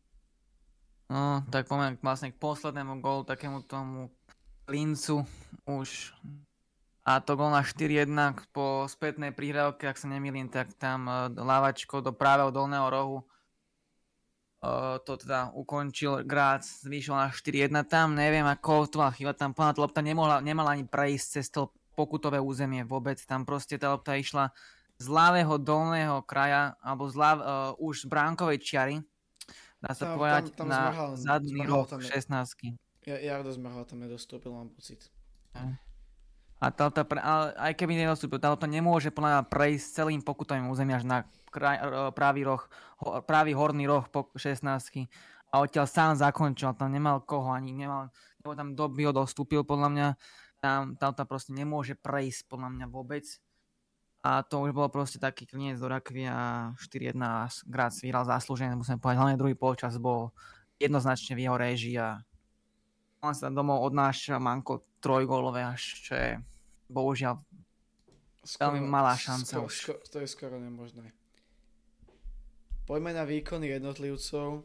[1.14, 4.10] No, tak poďme vlastne k poslednému golu, takému tomu
[4.66, 5.22] Lincu
[5.70, 6.10] už.
[7.06, 8.10] A to gol na 4-1
[8.50, 13.18] po spätnej príhrávke, ak sa nemýlim, tak tam uh, lávačko do právého dolného rohu
[14.64, 19.52] uh, to teda ukončil Grác, zvýšil na 4-1 tam, neviem ako to bola chyba, tam
[19.52, 24.18] plná lopta nemohla, nemala ani prejsť cez to pokutové územie vôbec, tam proste tá lopta
[24.18, 24.50] išla
[24.98, 27.46] z ľavého dolného kraja, alebo z ľav, uh,
[27.78, 28.96] už z bránkovej čiary,
[29.84, 34.00] dá sa tam, povedať, tam, tam na zmrhal, zadný roh 16 ja, Jardo Zmrhal tam
[34.00, 35.12] nedostúpil, mám pocit.
[36.64, 41.04] A tá, tá, ale aj keby nedostúpil, to nemôže plná prejsť celým pokutovým územím až
[41.04, 41.18] na
[41.52, 41.84] kraj,
[42.16, 42.64] pravý roh,
[43.04, 44.64] ho, pravý horný roh po 16
[45.52, 48.08] a odtiaľ sám zakončil, tam nemal koho ani, nemal,
[48.40, 50.08] nebo tam doby ho dostúpil podľa mňa,
[50.64, 53.28] tam, tam proste nemôže prejsť podľa mňa vôbec
[54.24, 58.72] a to už bolo proste taký kliniec do rakvy a 4-1 a Graz vyhral zaslúžené,
[58.72, 59.20] musím povedať.
[59.20, 60.32] Hlavne druhý polčas bol
[60.80, 62.24] jednoznačne v jeho réžii a
[63.20, 66.32] on sa domov odnáša manko trojgólové až, čo je
[66.88, 67.40] bohužiaľ
[68.48, 69.76] skoro, veľmi malá šanca skoro, už.
[69.76, 71.12] Skoro, to je skoro nemožné.
[72.84, 74.64] Poďme na výkony jednotlivcov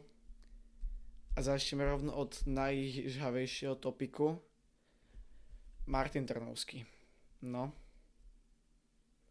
[1.35, 4.39] a začneme rovno od najžhavejšieho topiku.
[5.87, 6.83] Martin Trnovský.
[7.43, 7.71] No.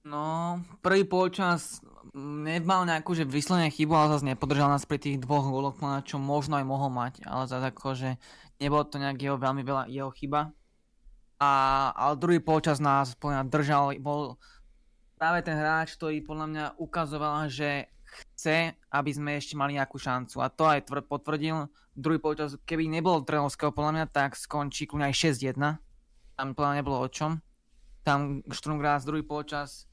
[0.06, 1.82] No, prvý polčas
[2.18, 6.56] nemal nejakú, že vyslovene chybu, ale zase nepodržal nás pri tých dvoch góloch, čo možno
[6.56, 8.11] aj mohol mať, ale zase ako, že
[8.62, 10.54] nebolo to nejak jeho veľmi veľa jeho chyba.
[11.38, 11.50] A,
[11.94, 14.40] ale druhý polčas nás podľa držal, bol
[15.18, 20.40] práve ten hráč, ktorý podľa mňa ukazoval, že chce, aby sme ešte mali nejakú šancu.
[20.42, 21.68] A to aj tvr- potvrdil.
[21.92, 25.78] Druhý polčas, keby nebol Trenovského podľa mňa, tak skončí kľúň aj 6-1.
[26.38, 27.42] Tam podľa nebolo o čom.
[28.06, 29.88] Tam Sturm druhý polčas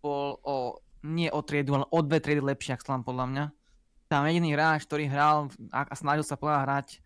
[0.00, 3.44] bol o, nie o triedu, ale o dve triedy lepšie, ak podľa mňa.
[4.08, 7.04] tam jediný hráč, ktorý hral a snažil sa plná hrať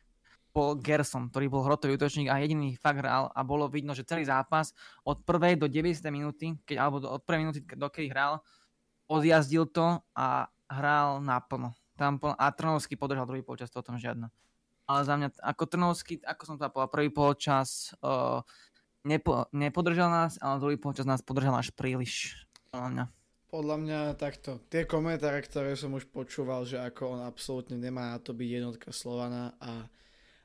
[0.53, 4.29] bol Gerson, ktorý bol hrotový útočník a jediný fakt hral a bolo vidno, že celý
[4.29, 6.05] zápas od prvej do 90.
[6.13, 8.45] minúty, keď, alebo do, od prvej minúty, do kedy hral,
[9.09, 11.73] odjazdil to a hral naplno.
[11.97, 14.29] Tam a Trnovský podržal druhý polčas, to o tom žiadno.
[14.85, 18.45] Ale za mňa, ako Trnovský, ako som to povedal, prvý polčas uh,
[19.09, 22.45] nepo, nepodržal nás, ale druhý polčas nás podržal až príliš.
[22.73, 23.05] Podľa mňa.
[23.53, 24.65] Podľa mňa takto.
[24.73, 28.89] Tie komentáre, ktoré som už počúval, že ako on absolútne nemá na to byť jednotka
[28.97, 29.87] Slovana a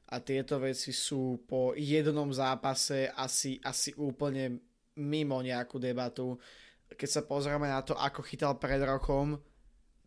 [0.08, 4.64] a tieto veci sú po jednom zápase asi, asi úplne
[4.96, 6.40] mimo nejakú debatu.
[6.88, 9.36] Keď sa pozrieme na to, ako chytal pred rokom,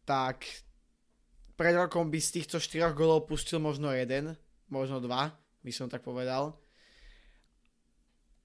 [0.09, 0.48] tak
[1.52, 4.40] pred rokom by z týchto štyroch golov pustil možno jeden,
[4.72, 6.56] možno dva, by som tak povedal.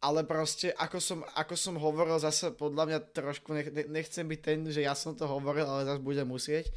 [0.06, 4.62] Ale proste, ako som, ako som hovoril, zase podľa mňa trošku, nech, nechcem byť ten,
[4.70, 6.70] že ja som to hovoril, ale zase budem musieť.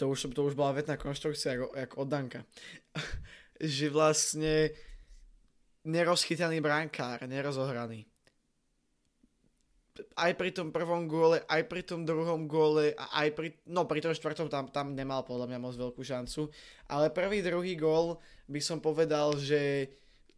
[0.00, 2.40] To už, to už bola vetná konštrukcia ako, ako od Danka,
[3.76, 4.72] že vlastne
[5.84, 8.08] nerozchytaný brankár, nerozohraný.
[10.16, 14.00] Aj pri tom prvom góle, aj pri tom druhom góle a aj pri, no pri
[14.00, 16.48] tom štvrtom tam, tam nemal podľa mňa moc veľkú šancu,
[16.88, 18.16] ale prvý, druhý gól
[18.48, 19.92] by som povedal, že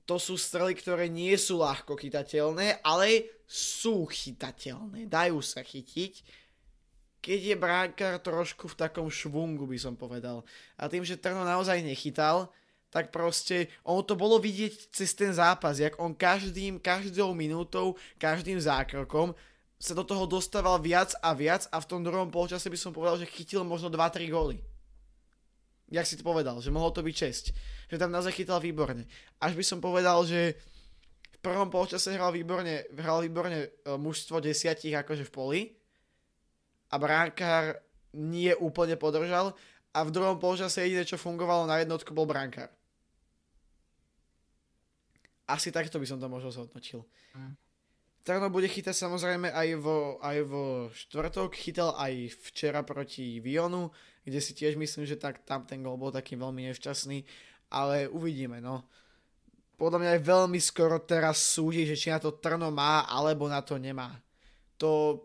[0.04, 6.44] to sú strely, ktoré nie sú ľahko chytateľné, ale sú chytateľné, dajú sa chytiť
[7.24, 10.44] keď je bránkar trošku v takom švungu, by som povedal.
[10.76, 12.52] A tým, že Trno naozaj nechytal,
[12.92, 18.60] tak proste ono to bolo vidieť cez ten zápas, jak on každým, každou minútou, každým
[18.60, 19.32] zákrokom
[19.80, 23.16] sa do toho dostával viac a viac a v tom druhom polčase by som povedal,
[23.16, 24.60] že chytil možno 2-3 góly.
[25.92, 27.44] Jak si to povedal, že mohol to byť česť.
[27.92, 29.04] Že tam naozaj chytal výborne.
[29.40, 30.56] Až by som povedal, že
[31.28, 33.68] v prvom polčase hral výborne, hral výborne e,
[34.00, 35.60] mužstvo desiatich akože v poli,
[36.94, 37.82] a bránkár
[38.14, 39.50] nie úplne podržal
[39.90, 42.70] a v druhom polčase jediné, čo fungovalo na jednotku, bol bránkár.
[45.50, 47.02] Asi takto by som to možno zhodnotil.
[47.34, 47.58] Mm.
[48.24, 53.92] Trno bude chytať samozrejme aj vo, aj vo štvrtok, chytal aj včera proti Vionu,
[54.24, 57.20] kde si tiež myslím, že tak, tam ten gol bol taký veľmi nešťastný,
[57.68, 58.88] ale uvidíme, no.
[59.76, 63.60] Podľa mňa je veľmi skoro teraz súdiť, že či na to Trno má, alebo na
[63.60, 64.16] to nemá.
[64.80, 65.20] To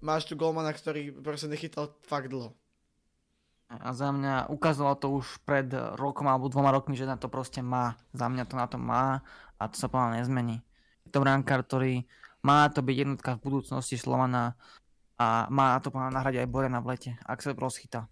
[0.00, 2.56] máš tu golmana, ktorý proste nechytal fakt dlho.
[3.68, 5.66] A za mňa ukázalo to už pred
[5.98, 7.98] rokom alebo dvoma rokmi, že na to proste má.
[8.16, 9.20] Za mňa to na to má
[9.58, 10.62] a to sa povedal nezmení.
[11.16, 12.04] To brankár, ktorý
[12.44, 14.52] má to byť jednotka v budúcnosti Slovana
[15.16, 18.04] a má to povedal nahradiť aj Borena v lete, ak sa rozchytá.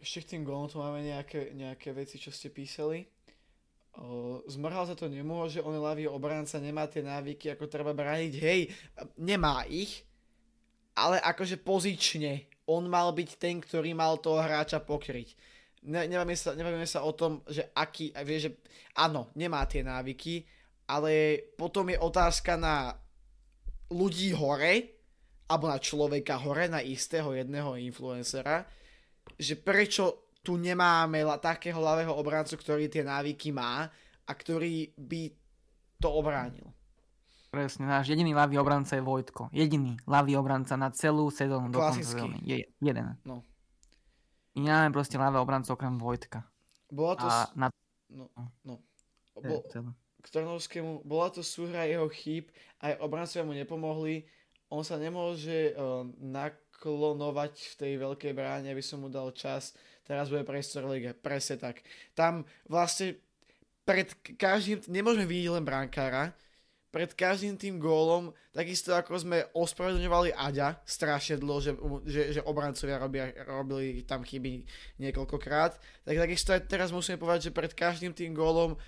[0.00, 3.04] Ešte k tým golom tu máme nejaké, nejaké veci, čo ste písali.
[4.48, 8.32] Zmrhal sa to nemôže, on ľavý obranca, nemá tie návyky, ako treba brániť.
[8.40, 8.72] Hej,
[9.20, 10.08] nemá ich,
[10.96, 12.48] ale akože pozične.
[12.64, 15.36] On mal byť ten, ktorý mal toho hráča pokryť.
[15.84, 18.50] Ne, nebavíme, sa, nebavíme sa o tom, že aký, vie, že
[18.96, 20.48] áno, nemá tie návyky,
[20.88, 22.92] ale potom je otázka na
[23.92, 24.94] ľudí hore,
[25.48, 28.64] alebo na človeka hore, na istého jedného influencera,
[29.36, 33.88] že prečo tu nemáme takého ľavého obrancu, ktorý tie návyky má
[34.24, 35.32] a ktorý by
[36.00, 36.68] to obránil.
[37.48, 39.48] Presne, náš jediný ľavý obranca je Vojtko.
[39.54, 42.42] Jediný ľavý obranca na celú sezónu konca sezóny.
[42.42, 43.14] Je jeden.
[43.22, 43.46] No.
[44.58, 46.42] My nemáme proste ľavého obranca okrem Vojtka.
[46.90, 47.24] Bola to...
[47.30, 47.70] A na...
[48.10, 48.26] No,
[48.66, 48.82] no.
[49.38, 49.62] Bo...
[50.24, 52.48] K Trnovskému bola to súhra jeho chýb,
[52.80, 54.24] aj obrancovia mu nepomohli.
[54.72, 60.28] On sa nemôže uh, naklonovať v tej veľkej bráne, aby som mu dal čas teraz
[60.28, 61.16] bude priestor lige.
[61.16, 61.80] Presne tak.
[62.12, 63.16] Tam vlastne
[63.84, 66.32] pred každým, nemôžeme vidieť len brankára,
[66.94, 71.72] pred každým tým gólom, takisto ako sme ospravedlňovali Aďa strašne dlho, že,
[72.06, 74.62] že, že obrancovia robia, robili tam chyby
[75.02, 75.74] niekoľkokrát,
[76.06, 78.78] tak takisto aj teraz musíme povedať, že pred každým tým gólom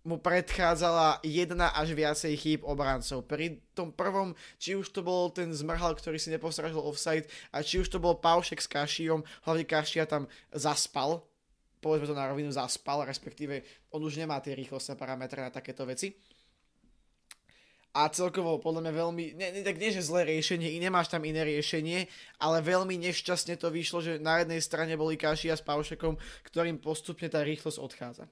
[0.00, 3.28] mu predchádzala jedna až viacej chýb obrancov.
[3.28, 7.84] Pri tom prvom, či už to bol ten zmrhal, ktorý si nepostrážil offside, a či
[7.84, 10.24] už to bol Paušek s Kašiom, hlavne Kašia tam
[10.56, 11.20] zaspal,
[11.84, 13.60] povedzme to na rovinu zaspal, respektíve
[13.92, 16.16] on už nemá tie rýchlostné parametre na takéto veci.
[17.90, 21.26] A celkovo podľa mňa veľmi, ne, ne, tak nie že zlé riešenie, i nemáš tam
[21.26, 22.06] iné riešenie,
[22.38, 26.14] ale veľmi nešťastne to vyšlo, že na jednej strane boli Kašia s Paušekom,
[26.46, 28.30] ktorým postupne tá rýchlosť odchádza.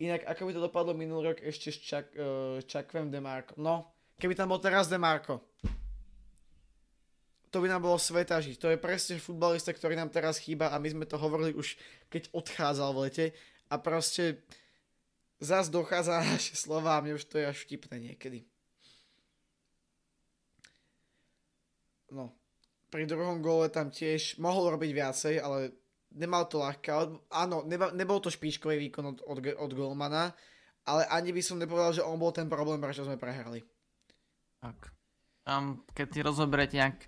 [0.00, 1.78] Inak, ako by to dopadlo minulý rok ešte s
[2.64, 3.52] Čak, uh, Demarko.
[3.60, 5.44] No, keby tam bol teraz Demarko.
[7.50, 8.56] To by nám bolo sveta žiť.
[8.62, 11.74] To je presne futbalista, ktorý nám teraz chýba a my sme to hovorili už,
[12.06, 13.26] keď odchádzal v lete.
[13.68, 14.46] A proste
[15.42, 18.46] zas dochádza na naše slova a mne už to je až vtipné niekedy.
[22.10, 22.34] no,
[22.90, 25.74] pri druhom gole tam tiež mohol robiť viacej, ale
[26.14, 26.90] nemal to ľahké.
[27.30, 30.34] Áno, neba, nebol to špičkový výkon od, od, od golmana,
[30.86, 33.62] ale ani by som nepovedal, že on bol ten problém, prečo sme prehrali.
[34.60, 34.92] Tak.
[35.48, 36.98] Um, keď si rozoberete nejak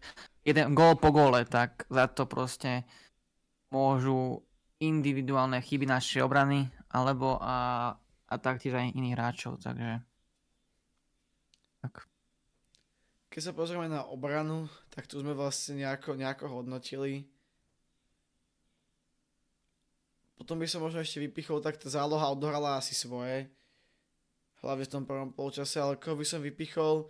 [0.42, 2.88] jeden gól po gole, tak za to proste
[3.70, 4.42] môžu
[4.82, 7.92] individuálne chyby našej obrany, alebo a,
[8.26, 10.02] a taktiež aj iných hráčov, takže
[11.82, 12.06] tak.
[13.32, 17.26] Keď sa pozrieme na obranu, tak tu sme vlastne nejako, nejako hodnotili.
[20.42, 23.46] Potom by som možno ešte vypichol, tak tá záloha odohrala asi svoje.
[24.58, 27.06] Hlavne v tom prvom polčase, ale koho by som vypichol,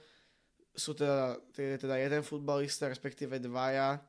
[0.76, 4.04] sú teda, teda jeden futbalista, respektíve dvaja.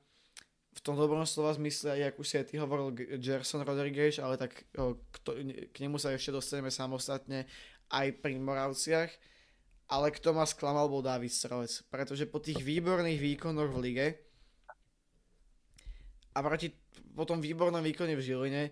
[0.75, 4.67] V tom dobrom slova zmysle, jak už si aj ty hovoril, Gerson Rodriguez, ale tak
[5.15, 5.39] kto,
[5.71, 7.47] k nemu sa ešte dostaneme samostatne
[7.87, 9.11] aj pri Moravciach
[9.93, 14.07] ale kto ma sklamal bol David Strelec, pretože po tých výborných výkonoch v lige
[16.33, 16.73] a proti
[17.13, 18.63] po tom výbornom výkone v Žiline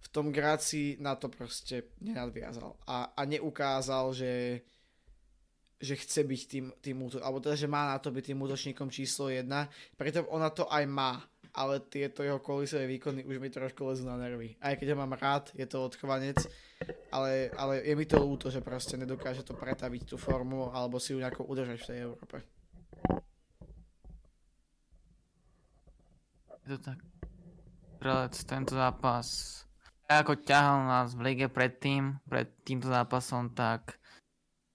[0.00, 4.64] v tom Gráci na to proste nenadviazal a, a neukázal, že,
[5.76, 8.88] že chce byť tým, tým útočníkom, alebo teda, že má na to byť tým útočníkom
[8.88, 9.44] číslo 1,
[9.94, 11.20] preto ona to aj má,
[11.52, 14.56] ale tieto jeho kolisové výkony už mi trošku lezú na nervy.
[14.62, 16.38] Aj keď ho mám rád, je to odchovanec,
[17.12, 21.12] ale, ale je mi to ľúto, že proste nedokáže to pretaviť tú formu alebo si
[21.12, 22.36] ju nejako udržať v tej Európe.
[26.64, 26.98] Je to tak.
[28.00, 29.28] Strelec, tento zápas
[30.10, 34.02] ako ťahal nás v lige predtým, pred týmto zápasom, tak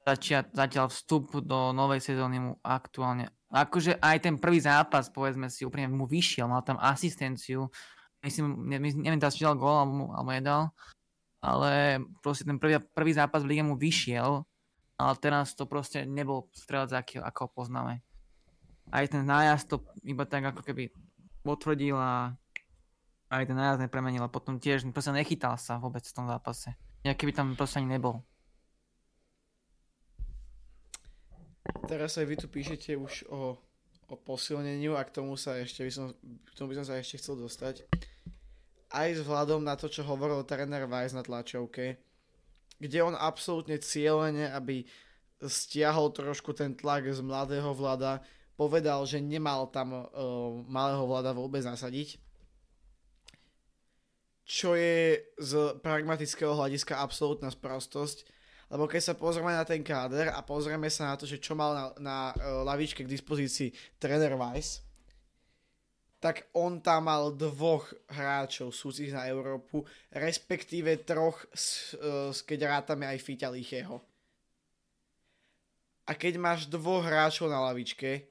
[0.07, 5.63] začia, zatiaľ vstup do novej sezóny mu aktuálne akože aj ten prvý zápas, povedzme si,
[5.63, 7.71] úplne mu vyšiel, mal tam asistenciu,
[8.19, 10.61] myslím, neviem, teraz či dal gól alebo, alebo nedal,
[11.39, 14.43] ale proste ten prvý, prvý zápas v lige mu vyšiel,
[14.99, 18.03] ale teraz to proste nebol strelec, aký, ako ho poznáme.
[18.91, 20.91] Aj ten nájazd to iba tak ako keby
[21.41, 22.35] potvrdil a
[23.29, 26.73] aj ten nájazd nepremenil a potom tiež proste nechytal sa vôbec v tom zápase.
[27.05, 28.21] Nejaký by tam proste ani nebol.
[31.89, 33.57] Teraz aj vy tu píšete už o,
[34.09, 37.17] o posilneniu a k tomu, sa ešte by som, k tomu by som sa ešte
[37.17, 37.85] chcel dostať
[38.95, 41.99] aj s vzhľadom na to, čo hovoril tréner Weiss na tlačovke,
[42.79, 44.87] kde on absolútne cieľene, aby
[45.43, 48.23] stiahol trošku ten tlak z mladého vlada,
[48.55, 50.03] povedal, že nemal tam uh,
[50.63, 52.15] malého vlada vôbec nasadiť.
[54.45, 58.29] Čo je z pragmatického hľadiska absolútna sprostosť,
[58.69, 61.73] lebo keď sa pozrieme na ten káder a pozrieme sa na to, že čo mal
[61.73, 64.85] na, na uh, lavičke k dispozícii tréner Weiss,
[66.21, 71.45] tak on tam mal dvoch hráčov súcich na Európu, respektíve troch,
[72.49, 74.01] keď rátame aj Fiťa Lichého.
[76.09, 78.25] A keď máš dvoch hráčov na lavičke,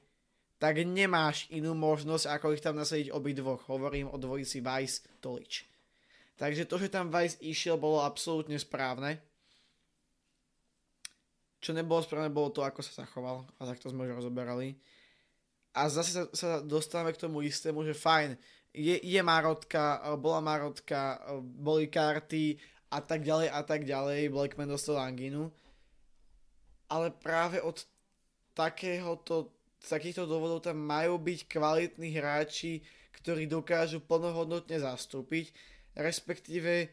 [0.59, 3.63] tak nemáš inú možnosť, ako ich tam nasadiť obidvoch.
[3.71, 5.74] Hovorím o dvojici Weiss Tolič.
[6.35, 9.23] Takže to, že tam Weiss išiel, bolo absolútne správne.
[11.63, 13.47] Čo nebolo správne, bolo to, ako sa zachoval.
[13.59, 14.75] A takto sme už rozoberali
[15.75, 18.39] a zase sa, sa dostávame k tomu istému, že fajn,
[18.71, 22.55] je, je Marotka, bola Marotka, boli karty
[22.95, 25.51] a tak ďalej a tak ďalej, Blackman dostal anginu,
[26.87, 27.83] ale práve od
[28.55, 29.51] takéhoto,
[29.83, 32.87] z takýchto dôvodov tam majú byť kvalitní hráči,
[33.19, 35.51] ktorí dokážu plnohodnotne zastúpiť,
[35.95, 36.91] respektíve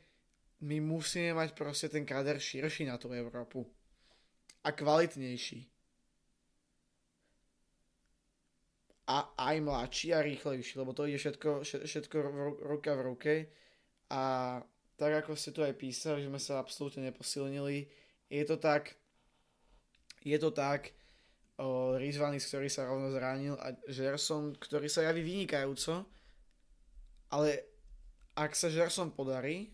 [0.62, 3.66] my musíme mať proste ten kader širší na tú Európu
[4.62, 5.72] a kvalitnejší.
[9.12, 12.18] a aj mladší a rýchlejší, lebo to ide všetko, všetko
[12.64, 13.34] ruka v ruke
[14.08, 14.24] a
[14.96, 17.92] tak ako ste tu aj písali, že sme sa absolútne neposilnili,
[18.32, 18.96] je to tak,
[20.24, 20.96] je to tak,
[22.02, 26.10] Rizvanis, ktorý sa rovno zranil a Žerson, ktorý sa javí vynikajúco,
[27.30, 27.71] ale
[28.42, 29.70] ak sa Žerson podarí,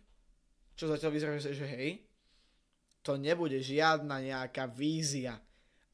[0.75, 2.03] čo zatiaľ vyzerá, že hej,
[2.99, 5.39] to nebude žiadna nejaká vízia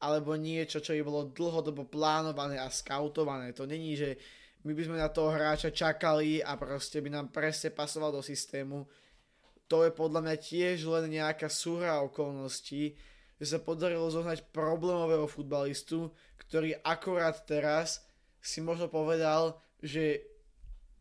[0.02, 3.54] alebo niečo, čo by bolo dlhodobo plánované a skautované.
[3.56, 4.18] To není, že
[4.66, 8.84] my by sme na toho hráča čakali a proste by nám presne pasoval do systému.
[9.70, 12.92] To je podľa mňa tiež len nejaká súhra okolností,
[13.40, 18.04] že sa podarilo zohnať problémového futbalistu, ktorý akorát teraz
[18.44, 20.33] si možno povedal, že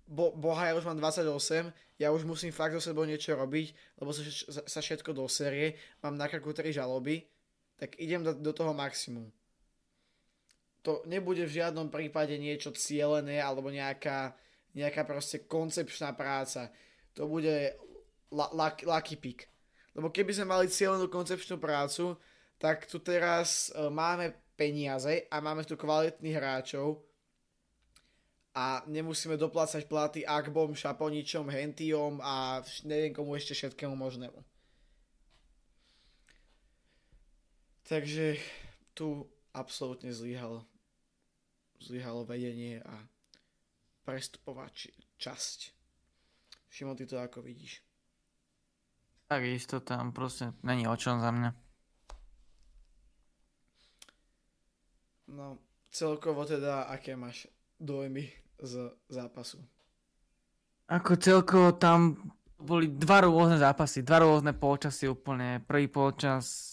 [0.07, 4.11] bo, boha, ja už mám 28, ja už musím fakt so sebou niečo robiť, lebo
[4.11, 4.23] sa,
[4.65, 7.23] sa všetko doserie, mám na krku tri žaloby
[7.83, 9.27] tak idem do, do toho maximum.
[10.87, 14.35] To nebude v žiadnom prípade niečo cielené alebo nejaká,
[14.75, 16.71] nejaká proste koncepčná práca.
[17.19, 17.75] To bude
[18.87, 19.51] lucky pick.
[19.95, 22.15] Lebo keby sme mali cieľenú koncepčnú prácu,
[22.55, 27.03] tak tu teraz uh, máme peniaze a máme tu kvalitných hráčov
[28.53, 34.37] a nemusíme doplácať platy Akbom, Šaponičom, Hentiom a neviem komu ešte všetkému možnému.
[37.89, 38.37] Takže
[38.93, 39.25] tu
[39.57, 40.63] absolútne zlyhal
[41.83, 42.95] zlyhalo vedenie a
[44.07, 45.75] prestupová či- časť.
[46.71, 47.83] Šimon, ty to ako vidíš?
[49.27, 51.51] Tak isto tam proste není o čom za mňa.
[55.33, 55.59] No,
[55.91, 57.49] celkovo teda, aké máš
[57.81, 59.59] dojmy z zápasu?
[60.87, 62.15] Ako celkovo tam
[62.55, 65.59] boli dva rôzne zápasy, dva rôzne polčasy úplne.
[65.67, 66.71] Prvý polčas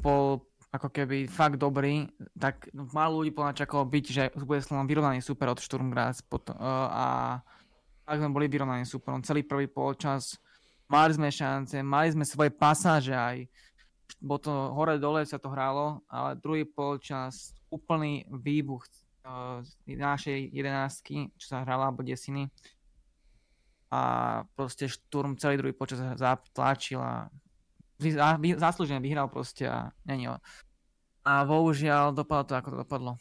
[0.00, 0.40] bol
[0.72, 5.52] ako keby fakt dobrý, tak málo ľudí podľa čakalo byť, že bude Slovan vyrovnaný super
[5.52, 7.06] od Sturm Graz potom, uh, a
[8.08, 10.40] ak sme boli vyrovnaní superom celý prvý polčas,
[10.88, 13.44] mali sme šance, mali sme svoje pasáže aj,
[14.16, 18.88] bolo to hore dole sa to hralo, ale druhý polčas úplný výbuch
[19.26, 22.50] uh, našej jedenáctky, čo sa hrala, alebo desiny.
[23.92, 24.00] A
[24.56, 27.28] proste Šturm celý druhý počas zatlačil a
[28.56, 30.26] zaslúžene vyhral proste a není
[31.22, 33.12] A bohužiaľ dopadlo to, ako to dopadlo.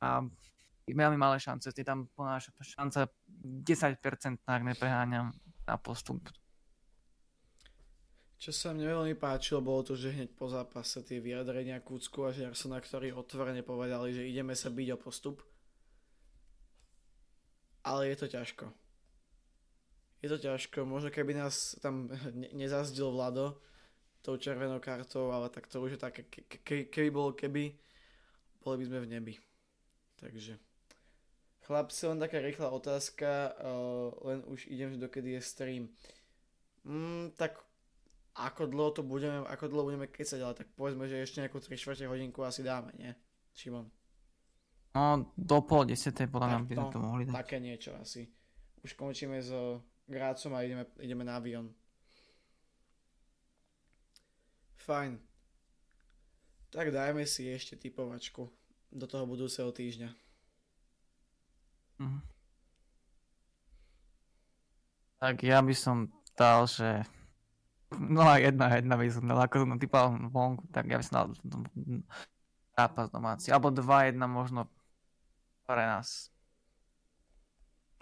[0.00, 0.24] A
[0.88, 5.32] veľmi malé šance, je tam plná šanca 10%, ak nepreháňam
[5.64, 6.20] na postup.
[8.44, 12.36] Čo sa mne veľmi páčilo, bolo to, že hneď po zápase tie vyjadrenia Kúcku a
[12.36, 15.40] Žersona, ktorí otvorene povedali, že ideme sa byť o postup.
[17.88, 18.68] Ale je to ťažko.
[20.20, 23.64] Je to ťažko, možno keby nás tam ne- nezazdil Vlado
[24.20, 27.72] tou červenou kartou, ale tak to už je také, ke- keby bolo keby,
[28.60, 29.34] boli by sme v nebi.
[30.20, 30.60] Takže.
[31.64, 35.88] Chlapci, len taká rýchla otázka, uh, len už idem, že dokedy je stream.
[36.84, 37.63] Mm, tak
[38.34, 41.70] ako dlho to budeme, ako dlho budeme kecať, ale tak povedzme, že ešte nejakú 3
[41.78, 43.14] čtvrte hodinku asi dáme, nie?
[43.54, 43.86] Šimon.
[44.94, 47.34] No, do pol desiatej podľa mňa by sme to mohli dať.
[47.34, 48.30] Také niečo asi.
[48.82, 49.50] Už končíme s
[50.06, 51.70] Grácom a ideme, ideme na avion.
[54.82, 55.16] Fajn.
[56.74, 58.50] Tak dajme si ešte typovačku
[58.90, 60.10] do toho budúceho týždňa.
[62.02, 62.18] Mhm.
[65.22, 67.00] Tak ja by som dal, že
[67.98, 68.70] No a jedna,
[69.10, 71.26] som dal, ako som typal vonku, tak ja by som dal
[72.74, 73.48] zápas domáci.
[73.54, 74.66] Alebo 2-1 možno
[75.64, 76.30] pre nás.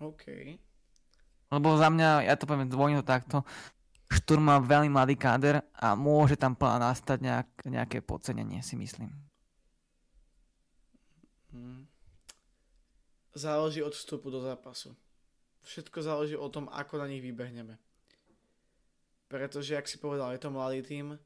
[0.00, 0.56] OK.
[1.52, 3.44] Lebo za mňa, ja to poviem dvojne takto,
[4.12, 9.08] Šturm má veľmi mladý káder a môže tam plná nastať nejak, nejaké podcenenie, si myslím.
[11.48, 11.88] Hmm.
[13.32, 14.92] Záleží od vstupu do zápasu.
[15.64, 17.80] Všetko záleží o tom, ako na nich vybehneme
[19.32, 21.16] pretože, ak si povedal, je to mladý tým,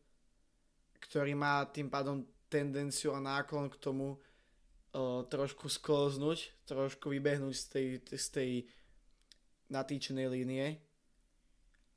[1.11, 7.65] ktorý má tým pádom tendenciu a náklon k tomu uh, trošku skloznúť, trošku vybehnúť z
[7.67, 8.51] tej, z tej
[9.67, 10.79] natýčenej línie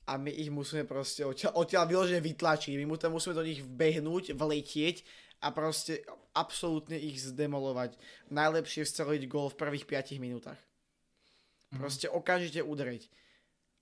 [0.09, 3.61] a my ich musíme proste odtiaľ, odtiaľ vyložené vytlačiť, my mu tam musíme do nich
[3.61, 5.05] vbehnúť, vletieť
[5.45, 6.01] a proste
[6.33, 7.93] absolútne ich zdemolovať.
[8.33, 10.57] Najlepšie vstreliť gól v prvých 5 minútach.
[11.69, 11.77] Mhm.
[11.77, 13.05] Proste okamžite udreť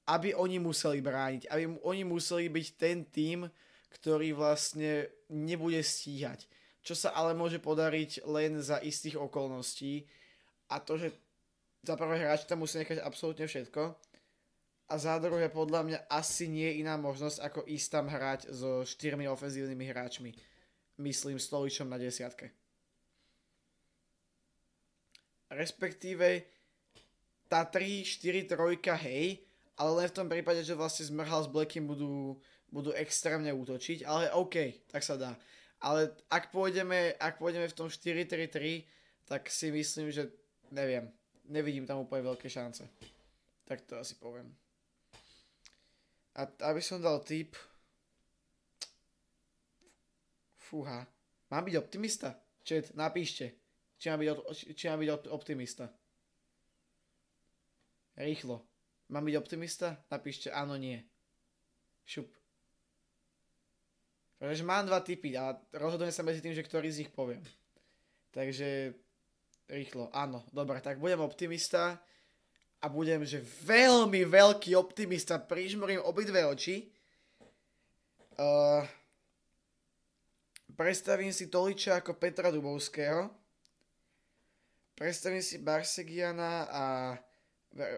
[0.08, 3.43] aby oni museli brániť, aby oni museli byť ten tým,
[3.91, 6.47] ktorý vlastne nebude stíhať.
[6.80, 10.08] Čo sa ale môže podariť len za istých okolností
[10.72, 11.12] a to, že
[11.84, 13.95] za prvé hráč tam musí nechať absolútne všetko
[14.88, 18.88] a za druhé podľa mňa asi nie je iná možnosť ako ísť tam hrať so
[18.88, 20.32] štyrmi ofenzívnymi hráčmi.
[21.03, 22.55] Myslím stoličom na desiatke.
[25.51, 26.47] Respektíve
[27.47, 29.46] tá 3, 4, 3, hej,
[29.78, 32.41] ale len v tom prípade, že vlastne Zmrhal s Blackim budú,
[32.73, 35.38] budú extrémne útočiť, ale OK, tak sa dá.
[35.78, 38.82] Ale ak pôjdeme, ak pôjdeme v tom 4-3-3,
[39.30, 40.34] tak si myslím, že
[40.73, 41.05] neviem,
[41.45, 42.89] nevidím tam úplne veľké šance.
[43.69, 44.49] Tak to asi poviem.
[46.34, 47.53] A aby som dal tip,
[50.57, 51.05] fúha,
[51.53, 52.34] mám byť optimista?
[52.65, 53.53] Čet, napíšte,
[54.01, 54.30] či mám byť,
[54.73, 55.86] či mám byť optimista.
[58.17, 58.65] Rýchlo.
[59.08, 59.95] Mám byť optimista?
[60.12, 60.99] Napíšte áno, nie.
[62.03, 62.28] Šup.
[64.38, 67.41] Pretože mám dva typy a rozhodujem sa medzi tým, že ktorý z nich poviem.
[68.36, 68.93] Takže
[69.72, 71.97] rýchlo, áno, dobre, tak budem optimista
[72.78, 76.86] a budem, že veľmi veľký optimista, prižmorím obidve oči.
[78.38, 78.86] Uh,
[80.78, 83.34] predstavím si Toliča ako Petra Dubovského.
[84.93, 86.84] Predstavím si Barsegiana a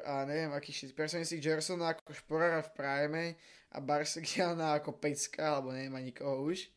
[0.06, 3.26] a neviem aký šit, predstavím si Gersona ako Šporara v Prime
[3.72, 6.68] a Barsegiana ako Pecka, alebo neviem ani koho už.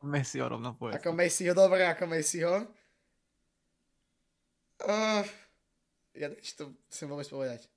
[0.00, 0.96] Messiho rovno povedz.
[0.96, 2.64] Ako Messiho, dobre, ako Messiho.
[4.80, 5.24] Uh,
[6.16, 7.68] Ja čo to chcem vôbec povedať.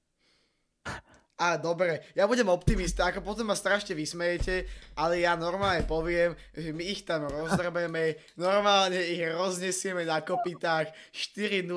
[1.43, 4.63] A dobre, ja budem optimista, ako potom ma strašne vysmejete,
[4.95, 11.67] ale ja normálne poviem, že my ich tam rozdrbeme, normálne ich roznesieme na kopitách, 4-0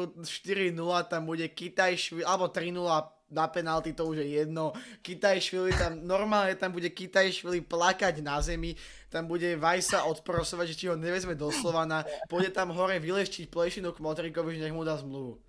[1.11, 2.79] tam bude Kitaj, alebo 3-0
[3.27, 4.71] na penalty, to už je jedno.
[5.03, 8.79] Kitajšvili tam, normálne tam bude Kitajšvili plakať na zemi,
[9.11, 13.91] tam bude Vajsa odprosovať, že či ho nevezme do Slovana, pôjde tam hore vyleščiť plešinu
[13.91, 15.43] k Motrikovi, že nech mu dá zmluvu.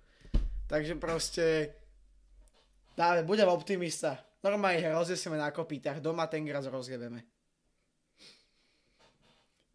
[0.66, 1.70] Takže proste,
[2.98, 4.18] dáme, budem optimista.
[4.42, 7.22] Normálne ich rozjesieme na kopítach, doma ten raz rozjebeme.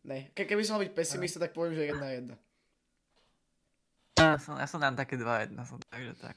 [0.04, 2.36] Ne, Ke, keby som mal byť pesimista, tak poviem, že 1-1.
[4.20, 6.36] Ja som, ja som dám také 2-1, som takže tak.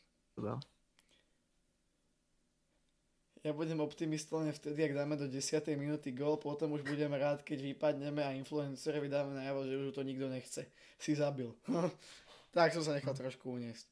[3.42, 5.66] Ja budem optimistom len vtedy, ak dáme do 10.
[5.78, 10.02] minúty gol, potom už budem rád, keď vypadneme a influencerovi dáme najavo, že už to
[10.02, 10.66] nikto nechce.
[10.98, 11.54] Si zabil.
[12.54, 13.86] tak som sa nechal trošku uniesť.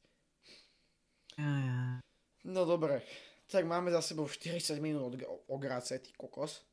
[2.45, 3.01] No dobre,
[3.49, 5.14] tak máme za sebou 40 minút od,
[5.49, 6.64] o Grace, ty kokos.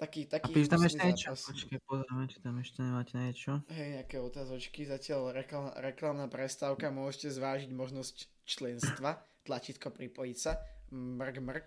[0.00, 1.36] Taký, taký a píš tam ešte niečo?
[1.36, 3.60] Počkej, pozrieme, či tam ešte nemáte niečo.
[3.68, 4.88] Hej, nejaké otázočky.
[4.88, 6.88] Zatiaľ reklam, reklamná prestávka.
[6.88, 9.20] Môžete zvážiť možnosť členstva.
[9.44, 10.56] Tlačítko pripojiť sa.
[10.88, 11.66] Mrk, mrk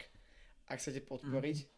[0.67, 1.57] ak chcete podporiť.
[1.61, 1.71] Mm-hmm.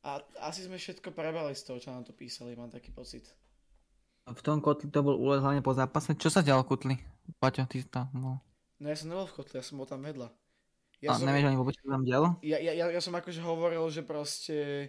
[0.00, 3.28] A asi sme všetko prebrali z toho, čo nám to písali, mám taký pocit.
[4.24, 6.16] V tom kotli to bol úlet hlavne po zápase.
[6.16, 6.96] Čo sa dialo kotli?
[7.36, 8.36] Paťo, ty tam bol.
[8.80, 10.32] No ja som nebol v kotli, ja som bol tam vedľa.
[11.00, 12.36] Ja a som, nevieš ani vôbec, čo tam dialo?
[12.44, 14.88] Ja, ja, ja, ja som akože hovoril, že proste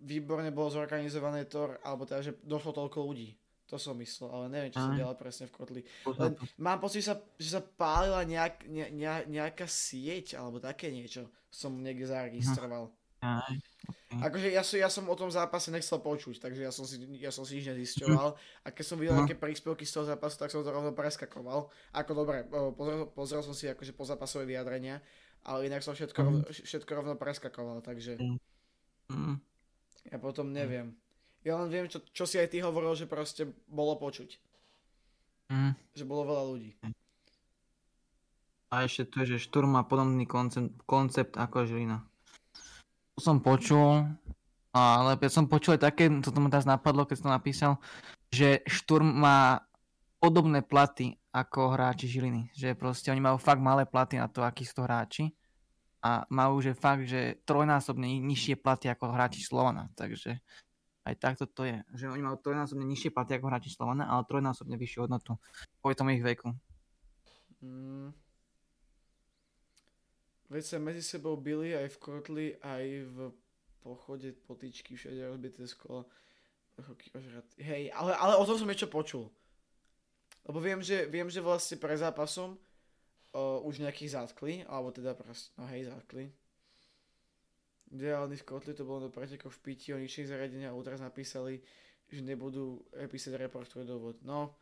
[0.00, 3.36] výborne bolo zorganizované to, alebo teda, že došlo toľko ľudí.
[3.68, 5.80] To som myslel, ale neviem, čo sa dialo presne v kotli.
[6.08, 10.88] Len mám pocit, že sa, že sa pálila nejak, ne, ne, nejaká sieť, alebo také
[10.88, 12.88] niečo som niekde zaregistroval.
[13.18, 14.22] Aj, okay.
[14.22, 17.34] Akože ja som, ja som o tom zápase nechcel počuť, takže ja som si, ja
[17.34, 18.28] som si nič nezisťoval.
[18.62, 21.66] A keď som videl nejaké príspevky z toho zápasu, tak som to rovno preskakoval.
[21.98, 25.02] Ako dobre, pozrel, pozrel som si akože pozapasové vyjadrenia,
[25.42, 26.62] ale inak som všetko, mm.
[26.62, 28.16] všetko rovno preskakoval, takže...
[29.10, 29.42] Mm.
[30.08, 30.96] Ja potom neviem.
[31.44, 34.40] Ja len viem, čo, čo si aj ty hovoril, že proste bolo počuť.
[35.52, 35.76] Mm.
[35.92, 36.70] Že bolo veľa ľudí.
[38.68, 42.07] A ešte to je, že Šturm má podobný koncept, koncept ako Žilina.
[43.18, 44.06] Som počul,
[44.70, 47.72] ale ja som počul aj také, to ma teraz napadlo, keď som to napísal,
[48.30, 49.66] že Šturm má
[50.22, 52.54] podobné platy ako hráči Žiliny.
[52.54, 55.34] Že proste oni majú fakt malé platy na to, akí sú to hráči.
[55.98, 59.90] A majú, že fakt, že trojnásobne nižšie platy ako hráči Slovana.
[59.98, 60.38] Takže
[61.02, 61.82] aj takto to je.
[61.98, 65.34] Že oni majú trojnásobne nižšie platy ako hráči Slovana, ale trojnásobne vyššiu hodnotu.
[65.82, 66.54] Kvôli tomu ich veku.
[67.58, 68.14] Mm.
[70.48, 73.16] Veď sa medzi sebou byli aj v Kotli, aj v
[73.84, 76.08] pochode potičky, všade rozbité sklo.
[77.58, 79.28] Hej, ale, ale o tom som niečo počul.
[80.48, 85.52] Lebo viem, že, viem, že vlastne pre zápasom uh, už nejakých zatkli, alebo teda proste,
[85.60, 86.32] no hej, zatkli
[87.92, 91.60] ideálny v kotli, to bolo do pretekov v piti o nižších zariadenia a teraz napísali,
[92.08, 94.20] že nebudú písať reportuje dôvod.
[94.24, 94.56] No,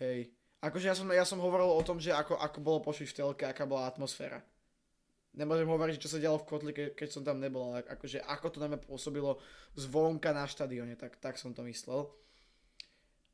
[0.00, 0.32] hej.
[0.62, 3.44] Akože ja som, ja som hovoril o tom, že ako, ako bolo počuť v telke,
[3.48, 4.38] aká bola atmosféra.
[5.32, 8.46] Nemôžem hovoriť, čo sa dialo v kotli, ke, keď som tam nebol, ale akože ako
[8.52, 9.40] to na mňa pôsobilo
[9.72, 12.12] zvonka na štadióne, tak, tak som to myslel.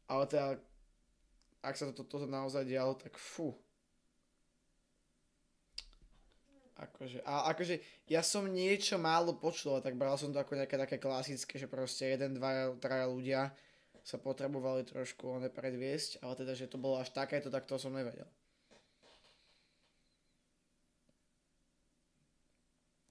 [0.06, 0.62] Ale teda,
[1.58, 3.58] ak sa toto to, to naozaj dialo, tak fú,
[6.78, 11.02] Akože, a akože ja som niečo málo počul, tak bral som to ako nejaké také
[11.02, 13.50] klasické, že proste jeden, dva, traja ľudia
[14.06, 17.90] sa potrebovali trošku one predviesť, ale teda, že to bolo až takéto, tak to som
[17.90, 18.30] nevedel.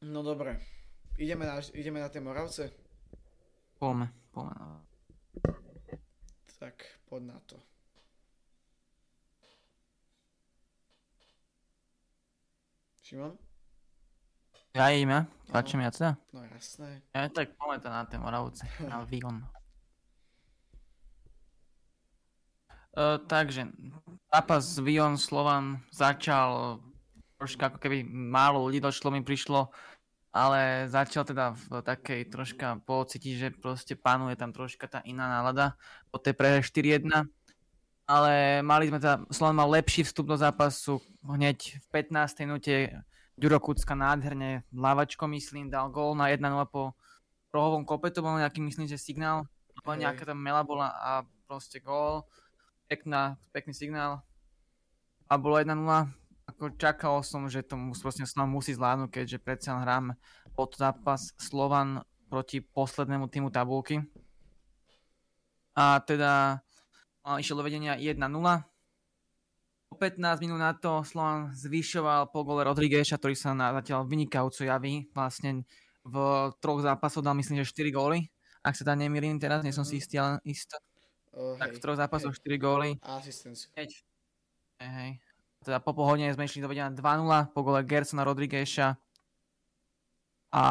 [0.01, 0.61] No dobre,
[1.17, 2.69] ideme na, ideme na tie Moravce?
[3.81, 4.85] Poďme, poďme.
[6.59, 7.57] Tak, poď na to.
[13.01, 13.37] Šimon?
[14.77, 16.11] Ja ideme, tlačím ja teda?
[16.29, 17.01] No jasné.
[17.17, 19.49] Ja tak poďme to na té Moravce, na Vion.
[22.93, 23.73] Uh, takže,
[24.33, 26.81] zápas Vion Slovan začal
[27.37, 29.69] troška ako keby málo ľudí došlo mi prišlo,
[30.33, 35.77] ale začal teda v takej troška pocítiť, že proste panuje tam troška tá iná nálada
[36.09, 37.09] po tej prehre 4-1.
[38.07, 42.47] Ale mali sme teda, Slovan mal lepší vstup do zápasu hneď v 15.
[42.47, 43.03] minúte.
[43.35, 46.97] Ďuro Kucka nádherne lavačko myslím dal gól na 1-0 po
[47.53, 49.45] rohovom kope, to bol nejaký myslím, že signál,
[49.85, 52.25] ale nejaká tam mela bola a proste gól,
[52.89, 54.25] pekná, pekný signál.
[55.27, 55.75] A bolo 1-0,
[56.47, 60.15] ako čakal som, že to proste Slovan musí zvládnuť, keďže predsa hráme
[60.55, 63.99] pod zápas Slovan proti poslednému týmu tabulky.
[65.77, 66.63] A teda
[67.37, 68.17] išlo do vedenia 1-0
[69.87, 74.67] O 15 minút na to Slovan zvyšoval po gole Rodrigueša, ktorý sa na zatiaľ vynikajúco
[74.67, 75.07] javí.
[75.15, 75.63] Vlastne
[76.03, 76.15] v
[76.59, 78.27] troch zápasoch dal myslím, že 4 góly.
[78.59, 80.01] Ak sa tam nemýlim teraz, nie som si mhm.
[80.03, 80.75] istý, ale isto.
[81.31, 82.59] Uh, tak hej, v troch zápasoch hej.
[82.59, 82.89] 4 góly.
[82.99, 83.71] Asistenciu.
[83.79, 84.03] Hej,
[84.83, 85.11] hej.
[85.65, 88.97] Teda po pohodne sme išli do vedenia 2-0 po gole Gersona Rodrigueša.
[90.53, 90.63] A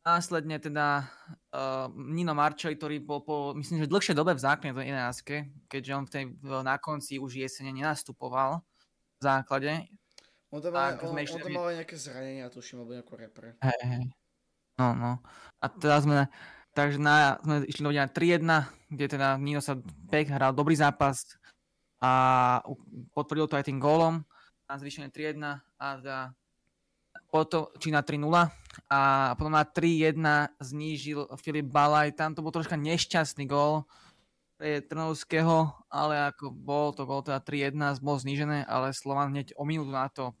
[0.00, 1.04] Následne teda
[1.52, 5.92] uh, Nino Marčeli, ktorý bol po, myslím, že dlhšie dobe v základne do 11, keďže
[5.92, 6.24] on v tej,
[6.64, 9.84] na konci už jesene nenastupoval v základe.
[10.48, 11.14] On to mal, on,
[11.52, 13.60] mal nejaké zranenia, tuším, alebo nejakú repre.
[13.60, 14.04] Hej, hej.
[14.80, 15.20] No, no.
[15.60, 16.18] A teda sme,
[16.72, 18.40] takže na, sme išli do 3-1,
[18.88, 19.76] kde teda Nino sa
[20.08, 21.28] pek hral dobrý zápas
[22.00, 22.12] a
[23.12, 24.24] potvrdil to aj tým gólom
[24.64, 26.18] na zvýšenie 3-1 a teda
[27.30, 28.26] potom, či na 3-0
[28.90, 29.00] a
[29.38, 30.18] potom na 3-1
[30.58, 32.18] znížil Filip Balaj.
[32.18, 33.86] Tam to bol troška nešťastný gól
[34.58, 39.62] pre Trnovského, ale ako bol to gól teda 3-1, bol znížené, ale Slovan hneď o
[39.62, 40.34] minútu na to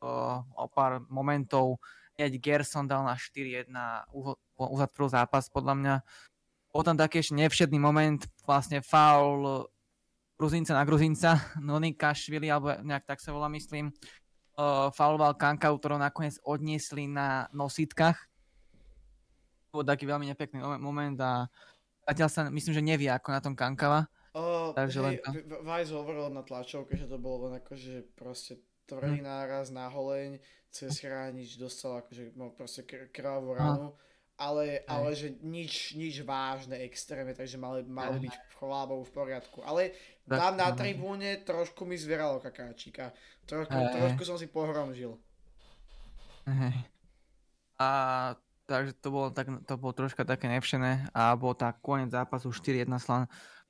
[0.00, 1.80] o, pár momentov
[2.16, 3.68] hneď Gerson dal na 4-1
[4.56, 5.94] uzatvoril zápas podľa mňa.
[6.72, 9.68] Potom taký ešte nevšedný moment, vlastne faul
[10.36, 13.92] Gruzinca na Gruzinca, Nonika Švili, alebo nejak tak sa volá, myslím
[14.56, 18.16] uh, fauloval Kanka, ktorého nakoniec odniesli na nositkách.
[19.72, 21.48] Bol taký veľmi nepekný moment a
[22.08, 24.08] zatiaľ sa myslím, že nevie ako na tom Kankava.
[24.36, 25.16] Uh, Takže hej.
[25.64, 31.00] Vice hovoril na tlačovke, že to bolo len akože proste tvrdý náraz na holeň, cez
[31.00, 33.96] chránič dostal akože no, proste krvavú ranu.
[34.36, 39.64] Ale, ale že nič, nič vážne extrémne, takže mali, mali byť chlábou v poriadku.
[39.64, 39.96] Ale
[40.28, 43.16] tam na tribúne trošku mi zvieralo kakáčika.
[43.48, 45.16] Trošku, trošku som si pohromžil.
[47.80, 47.88] A
[48.68, 52.92] takže to bolo, tak, to bolo troška také nevšené a bol tak koniec zápasu 4-1
[52.98, 53.24] Slan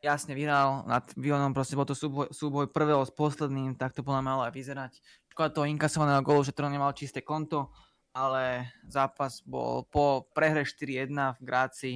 [0.05, 4.21] jasne vyhral nad Vilonom, proste bol to súboj, súboj prvého s posledným, tak to bolo
[4.21, 4.93] malo aj vyzerať.
[5.33, 7.73] Škoda toho inkasovaného gólu, že to nemal čisté konto,
[8.17, 11.93] ale zápas bol po prehre 4-1 v Gráci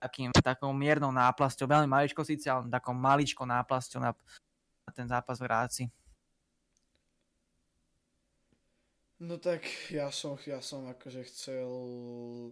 [0.00, 4.16] takým, takou miernou náplasťou, veľmi maličko síce, ale takou maličkou náplasťou na,
[4.88, 5.84] na ten zápas v Gráci.
[9.18, 11.66] No tak ja som, ja som akože chcel,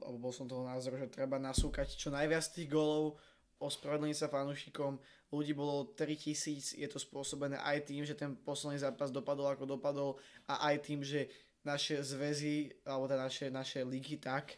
[0.02, 3.22] alebo bol som toho názoru, že treba nasúkať čo najviac tých golov,
[3.62, 4.98] ospravedlniť sa fanúšikom,
[5.30, 10.10] ľudí bolo 3000, je to spôsobené aj tým, že ten posledný zápas dopadol ako dopadol
[10.50, 11.30] a aj tým, že
[11.66, 14.54] naše zväzy, alebo teda naše, naše ligy tak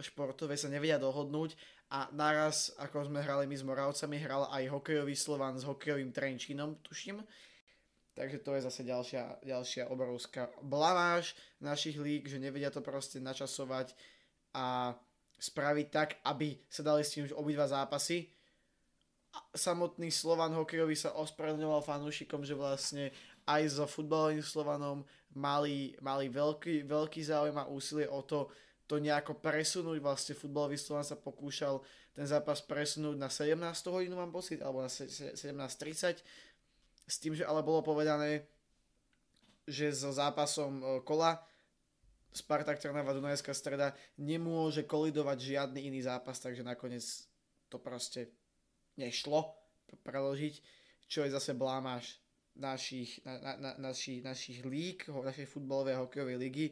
[0.00, 1.52] športové sa nevedia dohodnúť
[1.92, 6.80] a naraz, ako sme hrali my s Moravcami, hral aj hokejový Slovan s hokejovým Trenčínom,
[6.80, 7.20] tuším.
[8.12, 13.92] Takže to je zase ďalšia, ďalšia obrovská blamáž našich líg, že nevedia to proste načasovať
[14.56, 14.96] a
[15.40, 18.28] spraviť tak, aby sa dali s tým už obidva zápasy.
[19.56, 23.16] Samotný Slovan hokejový sa ospravedlňoval fanúšikom, že vlastne
[23.48, 25.02] aj so futbalovým Slovanom
[25.34, 28.52] mali, mali veľký, veľký záujem a úsilie o to,
[28.86, 29.98] to nejako presunúť.
[29.98, 31.80] Vlastne futbalový Slovan sa pokúšal
[32.12, 33.56] ten zápas presunúť na 17
[33.88, 36.22] hodinu, mám pocit, alebo na 17.30.
[37.08, 38.46] S tým, že ale bolo povedané,
[39.66, 41.38] že so zápasom e, kola
[42.32, 47.04] Spartak Trnava Dunajská streda nemôže kolidovať žiadny iný zápas, takže nakoniec
[47.68, 48.32] to proste
[48.96, 49.52] nešlo
[50.00, 50.54] preložiť,
[51.04, 52.21] čo je zase blámáš
[52.56, 54.60] našich, na, na, na, našich, našich
[55.08, 56.66] našej futbalovej hokejovej ligy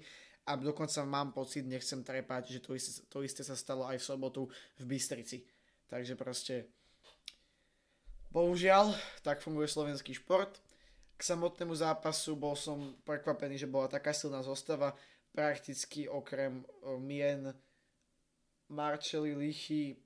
[0.44, 4.08] a dokonca mám pocit, nechcem trepať, že to isté, to isté sa stalo aj v
[4.08, 4.42] sobotu
[4.80, 5.46] v Bystrici.
[5.86, 6.70] Takže proste
[8.30, 10.58] bohužiaľ, tak funguje slovenský šport.
[11.16, 14.96] K samotnému zápasu bol som prekvapený, že bola taká silná zostava,
[15.30, 17.52] prakticky okrem uh, mien
[18.70, 19.98] Marčeli, Lichy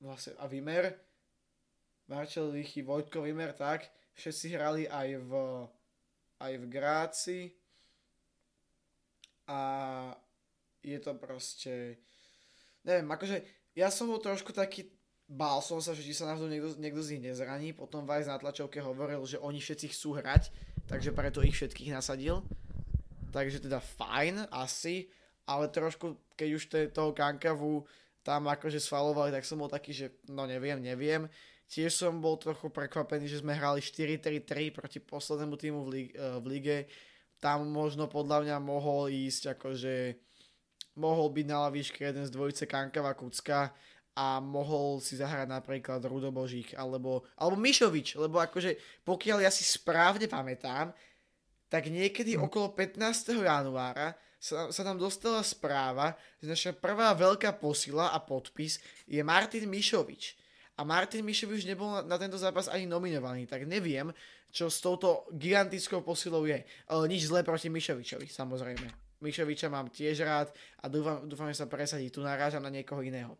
[0.00, 0.92] vlastne, a Vimer
[2.08, 5.32] Marcel Lichy, Vojtko Vimer, tak, všetci hrali aj v,
[6.40, 7.38] aj v Gráci.
[9.48, 9.60] A
[10.80, 12.00] je to proste,
[12.84, 13.44] neviem, akože
[13.76, 14.88] ja som bol trošku taký,
[15.28, 18.40] bál som sa, že či sa náhodou niekto, niekto z nich nezraní, potom Vajs na
[18.40, 20.52] tlačovke hovoril, že oni všetci chcú hrať,
[20.88, 22.44] takže preto ich všetkých nasadil,
[23.32, 25.08] takže teda fajn, asi,
[25.48, 27.84] ale trošku, keď už toho Kankavu
[28.24, 31.28] tam akože svalovali, tak som bol taký, že no neviem, neviem,
[31.64, 36.46] Tiež som bol trochu prekvapený, že sme hrali 4-3-3 proti poslednému týmu v, lige, v
[36.46, 36.76] lige.
[37.40, 39.94] Tam možno podľa mňa mohol ísť akože
[41.00, 43.74] mohol byť na lavičke jeden z dvojice Kankava Kucka
[44.14, 49.66] a mohol si zahrať napríklad Rudo Božík alebo, alebo Mišovič, lebo akože pokiaľ ja si
[49.66, 50.94] správne pamätám,
[51.66, 52.46] tak niekedy hm.
[52.46, 53.42] okolo 15.
[53.42, 59.66] januára sa, sa tam dostala správa, že naša prvá veľká posila a podpis je Martin
[59.66, 60.43] Mišovič
[60.74, 64.10] A Martin Mišovič nebol na, na tento zápas ani nominovaný, tak neviem,
[64.50, 66.66] čo s touto gigantickou posilou je.
[66.90, 68.86] Ale nič zlé proti Mišovičovi, samozrejme.
[69.22, 70.50] Mišoviča mám tiež rád
[70.82, 72.10] a dúfam, dúfam že sa presadí.
[72.10, 73.38] Tu narážam na niekoho iného.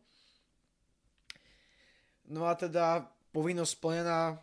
[2.25, 4.41] No a teda povinnosť splnená,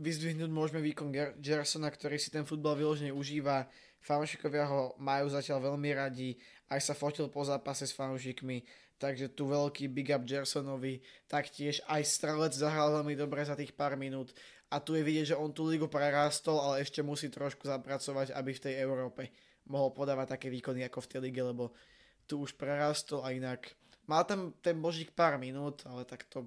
[0.00, 1.12] vyzdvihnúť môžeme výkon
[1.42, 3.68] Gersona, ktorý si ten futbal vyložene užíva.
[4.00, 6.40] Fanúšikovia ho majú zatiaľ veľmi radi,
[6.72, 8.64] aj sa fotil po zápase s fanúšikmi,
[9.00, 13.96] takže tu veľký big up Gersonovi, taktiež aj strelec zahral veľmi dobre za tých pár
[13.96, 14.36] minút.
[14.68, 18.50] A tu je vidieť, že on tú ligu prerástol, ale ešte musí trošku zapracovať, aby
[18.52, 19.32] v tej Európe
[19.66, 21.72] mohol podávať také výkony ako v tej lige, lebo
[22.28, 23.72] tu už prerastol a inak.
[24.06, 26.46] Mal tam ten božík pár minút, ale tak to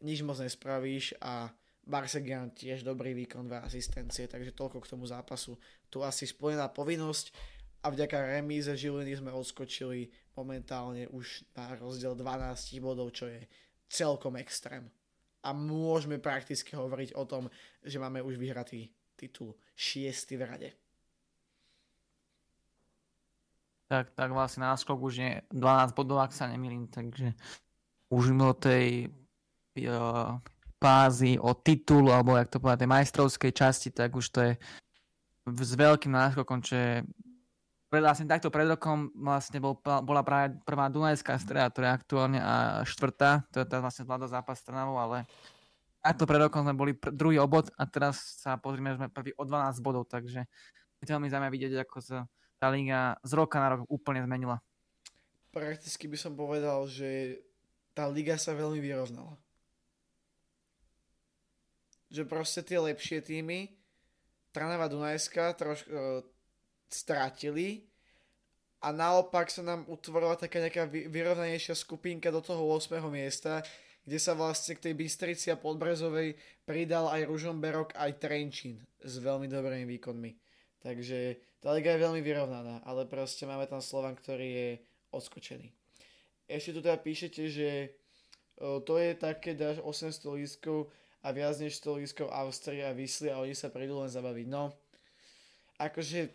[0.00, 1.50] nič moc nespravíš a
[1.86, 5.54] Barsegian tiež dobrý výkon, dve asistencie, takže toľko k tomu zápasu.
[5.86, 7.30] Tu asi spojená povinnosť
[7.86, 13.48] a vďaka remíze Žiliny sme odskočili momentálne už na rozdiel 12 bodov, čo je
[13.88, 14.86] celkom extrém.
[15.42, 17.48] A môžeme prakticky hovoriť o tom,
[17.80, 20.70] že máme už vyhratý titul 6 v rade.
[23.86, 27.32] Tak, tak vlastne náskok už je 12 bodov, ak sa nemýlim, takže
[28.10, 29.06] už mimo tej
[29.86, 30.42] uh,
[30.82, 34.52] fázy o titul, alebo jak to povedať, tej majstrovskej časti, tak už to je
[35.46, 36.94] s veľkým náskokom, čo je
[37.90, 42.54] vlastne takto pred rokom vlastne bol, bola práve prvá Dunajská streda, ktorá je aktuálne a
[42.82, 45.24] štvrtá, to je tá vlastne vláda zápas Trnavou, ale
[46.02, 49.30] takto pred rokom sme boli pr- druhý obod a teraz sa pozrieme, že sme prvý
[49.38, 50.46] o 12 bodov, takže
[50.98, 52.18] je veľmi zaujímavé vidieť, ako sa
[52.58, 54.58] tá liga z roka na rok úplne zmenila.
[55.52, 57.40] Prakticky by som povedal, že
[57.96, 59.38] tá liga sa veľmi vyrovnala.
[62.12, 63.72] Že proste tie lepšie týmy,
[64.52, 65.92] Tranava Dunajska trošku
[66.88, 67.84] strátili
[68.82, 73.02] a naopak sa nám utvorila taká nejaká vyrovnanejšia skupinka do toho 8.
[73.10, 73.64] miesta,
[74.06, 79.50] kde sa vlastne k tej Bystrici a Podbrezovej pridal aj Ružomberok, aj Trenčín s veľmi
[79.50, 80.30] dobrými výkonmi.
[80.78, 84.68] Takže tá liga je veľmi vyrovnaná, ale proste máme tam Slovan, ktorý je
[85.10, 85.66] odskočený.
[86.46, 87.90] Ešte tu teda píšete, že
[88.86, 90.86] to je také, dáš 800 lístkov
[91.26, 94.46] a viac než 100 lístkov Austria a Vysly a oni sa prídu len zabaviť.
[94.46, 94.70] No,
[95.82, 96.30] akože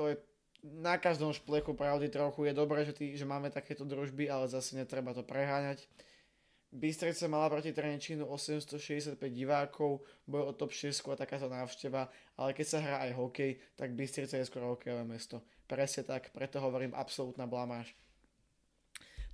[0.00, 0.16] to je
[0.64, 2.48] na každom šplechu pravdy trochu.
[2.48, 5.84] Je dobré, že, tý, že máme takéto družby, ale zase netreba to preháňať.
[6.72, 12.66] Bystrica mala proti Trenčínu 865 divákov, bol o top 6 a takáto návšteva, ale keď
[12.66, 15.44] sa hrá aj hokej, tak Bystrica je skoro hokejové mesto.
[15.68, 17.92] Presne tak, preto hovorím absolútna blamáž.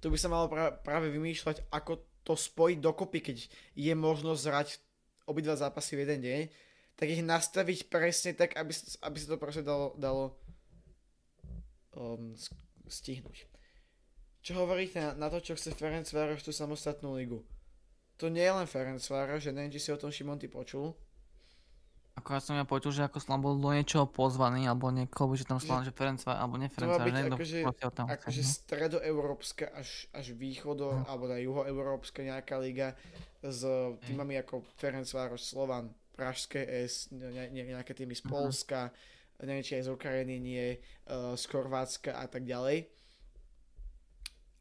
[0.00, 3.38] Tu by sa malo pra- práve vymýšľať, ako to spojiť dokopy, keď
[3.76, 4.68] je možnosť zrať
[5.28, 6.40] obidva zápasy v jeden deň,
[6.96, 8.72] tak ich nastaviť presne tak, aby,
[9.04, 10.40] aby sa to proste dalo, dalo
[11.97, 12.36] um,
[12.86, 13.49] stihnúť.
[14.47, 17.42] Čo hovoríte na, na to, čo chce Ferenc Vároš tú samostatnú ligu?
[18.22, 20.94] To nie je len Ferenc Vároš, že neviem, či si o tom Šimon ty počul.
[22.16, 25.44] Ako ja som ja počul, že ako Slam bol do niečoho pozvaný, alebo niekoho, že
[25.44, 27.59] tam Slam, že, že Ferenc Vároš, alebo nie Ferenc Vároš, akože,
[27.92, 31.05] tam akože stredoeurópska až, až východo, hm.
[31.12, 32.97] alebo na juhoeurópska nejaká liga
[33.44, 33.61] s
[34.09, 38.30] týmami ako Ferenc Vároš, Slovan, Pražské S, ne, ne, nejaké týmy z mhm.
[38.32, 39.15] Polska, uh-huh.
[39.45, 40.80] Neviem či aj z Ukrajiny nie,
[41.11, 42.89] uh, z Chorvátska a tak ďalej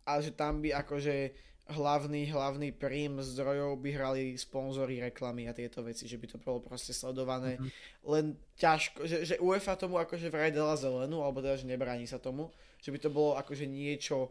[0.05, 1.33] a že tam by akože
[1.65, 6.61] hlavný, hlavný príjm zdrojov by hrali sponzory, reklamy a tieto veci, že by to bolo
[6.61, 7.57] proste sledované.
[7.57, 7.71] Mm-hmm.
[8.05, 8.25] Len
[8.61, 12.53] ťažko, že, že UEFA tomu akože vraj dala zelenú, alebo teda, že nebráni sa tomu,
[12.77, 14.29] že by to bolo akože niečo,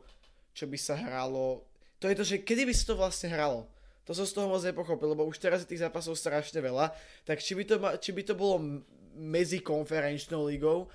[0.54, 1.66] čo by sa hralo.
[1.98, 3.66] To je to, že kedy by sa to vlastne hralo?
[4.06, 6.94] To som z toho moc nepochopil, lebo už teraz je tých zápasov strašne veľa,
[7.26, 8.84] tak či by to, či by to bolo
[9.14, 10.90] medzi konferenčnou ligou,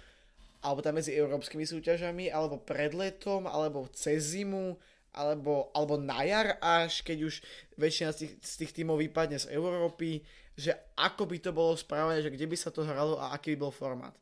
[0.59, 4.75] alebo tam medzi európskymi súťažami, alebo pred letom, alebo cez zimu,
[5.15, 7.35] alebo, alebo na jar až, keď už
[7.79, 10.21] väčšina z tých, z tých tímov vypadne z Európy,
[10.59, 13.67] že ako by to bolo správne, že kde by sa to hralo a aký by
[13.67, 14.13] bol formát.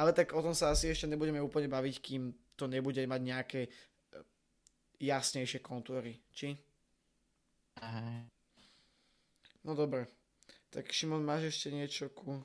[0.00, 3.60] Ale tak o tom sa asi ešte nebudeme úplne baviť, kým to nebude mať nejaké
[3.68, 3.70] e,
[5.04, 6.56] jasnejšie kontúry, či?
[9.62, 10.08] No dobre.
[10.72, 12.40] Tak Šimon, máš ešte niečo ku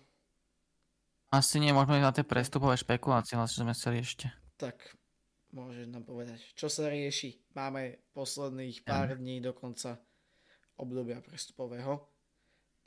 [1.38, 4.28] asi nie, môžeme ísť na tie prestupové špekulácie, vlastne sme chceli ešte.
[4.58, 4.98] Tak,
[5.54, 7.38] môžeš nám povedať, čo sa rieši.
[7.54, 9.18] Máme posledných pár ja.
[9.18, 10.02] dní do konca
[10.78, 12.06] obdobia prestupového.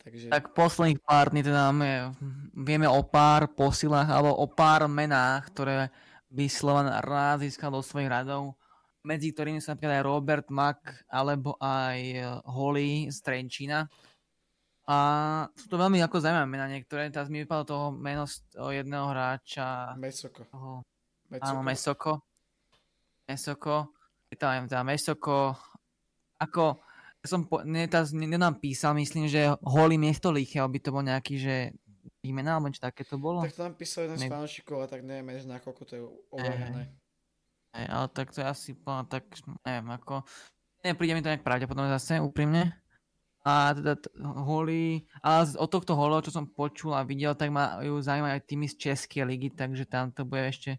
[0.00, 0.32] Takže...
[0.32, 2.16] Tak posledných pár dní teda máme,
[2.56, 5.92] vieme o pár posilách alebo o pár menách, ktoré
[6.30, 8.56] by Slovan rád získal do svojich radov,
[9.04, 11.98] medzi ktorými sa napríklad aj Robert Mack alebo aj
[12.48, 13.90] Holly z Trenčína.
[14.90, 14.96] A
[15.54, 17.06] sú to veľmi ako zaujímavé mena niektoré.
[17.14, 19.94] Teraz mi vypadlo toho meno z toho jedného hráča.
[19.94, 20.42] Mesoko.
[20.50, 20.82] Toho,
[21.30, 21.46] Mesoko.
[21.46, 22.12] Áno, Mesoko.
[23.30, 23.76] Mesoko.
[24.34, 25.54] Tam teda Mesoko.
[26.42, 26.82] Ako
[27.20, 30.88] Ja som, po, ne, tá, ne, nám písal, myslím, že holý miesto Licheho by to
[30.88, 31.56] bol nejaký, že
[32.24, 33.44] výmena, alebo čo také to bolo?
[33.44, 36.02] Tak to nám písal jeden z fanúšikov a tak neviem, že na koľko to je
[36.32, 36.96] overené.
[37.76, 38.72] Ale tak to je asi,
[39.12, 39.28] tak
[39.68, 40.24] neviem, ako,
[40.80, 42.72] nepríde mi to nejak pravdepodobne zase, úprimne.
[43.40, 47.80] A teda t- holí, ale od tohto holo, čo som počul a videl, tak ma
[47.80, 50.76] ju zaujímajú aj tými z Českej ligy, takže tam to bude ešte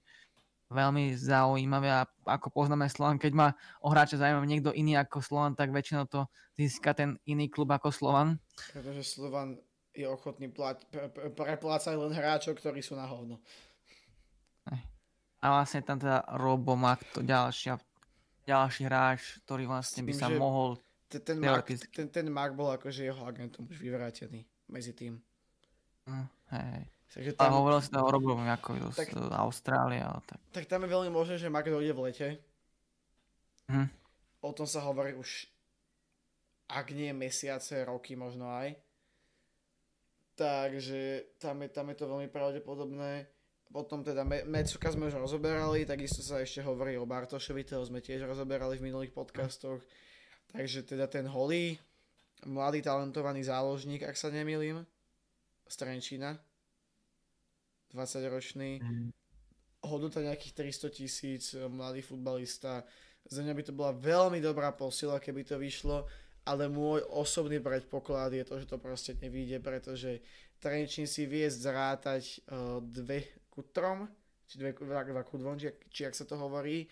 [0.72, 3.48] veľmi zaujímavé a ako poznáme Slovan, keď ma
[3.84, 7.92] o hráča zaujíma niekto iný ako Slovan, tak väčšinou to získa ten iný klub ako
[7.92, 8.40] Slovan.
[8.72, 9.60] Pretože Slovan
[9.92, 13.44] je ochotný plať, pre, pre, preplácať len hráčov, ktorí sú na hovno.
[15.42, 17.82] A vlastne tam teda Robo Mak, to ďalšia,
[18.46, 20.78] ďalší hráč, ktorý vlastne by sa mohol
[21.20, 25.20] ten, Mark, ten, ten Mark bol akože jeho agentom už vyvrátený medzi tým.
[26.08, 26.82] Mm, hej.
[27.12, 30.00] Takže tam, a hovoril si to o Robovi ako tak, z Austrálie.
[30.00, 30.40] Ale tak.
[30.56, 32.28] tak tam je veľmi možné, že Mark dojde v lete.
[33.68, 33.92] Hm.
[34.40, 35.52] O tom sa hovorí už
[36.72, 38.80] ak nie mesiace, roky možno aj.
[40.40, 43.28] Takže tam je, tam je to veľmi pravdepodobné.
[43.68, 48.24] Potom teda Mecuka sme už rozoberali, takisto sa ešte hovorí o Bartošovi, toho sme tiež
[48.24, 49.84] rozoberali v minulých podcastoch.
[49.84, 50.11] Hm
[50.52, 51.80] Takže teda ten holý,
[52.46, 54.84] mladý talentovaný záložník, ak sa nemýlim,
[55.72, 56.36] z Trenčína,
[57.96, 59.10] 20-ročný, mm.
[59.88, 62.84] hodnota nejakých 300 tisíc, mladý futbalista.
[63.28, 66.04] Za mňa by to bola veľmi dobrá posila, keby to vyšlo,
[66.44, 70.20] ale môj osobný predpoklad je to, že to proste nevíde, pretože
[70.60, 74.10] Trenčín si vie zrátať uh, dve ku trom,
[74.46, 76.86] či dve, dva ku dvom, či, či ak sa to hovorí,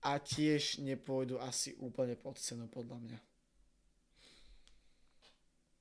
[0.00, 3.18] a tiež nepôjdu asi úplne pod cenu podľa mňa.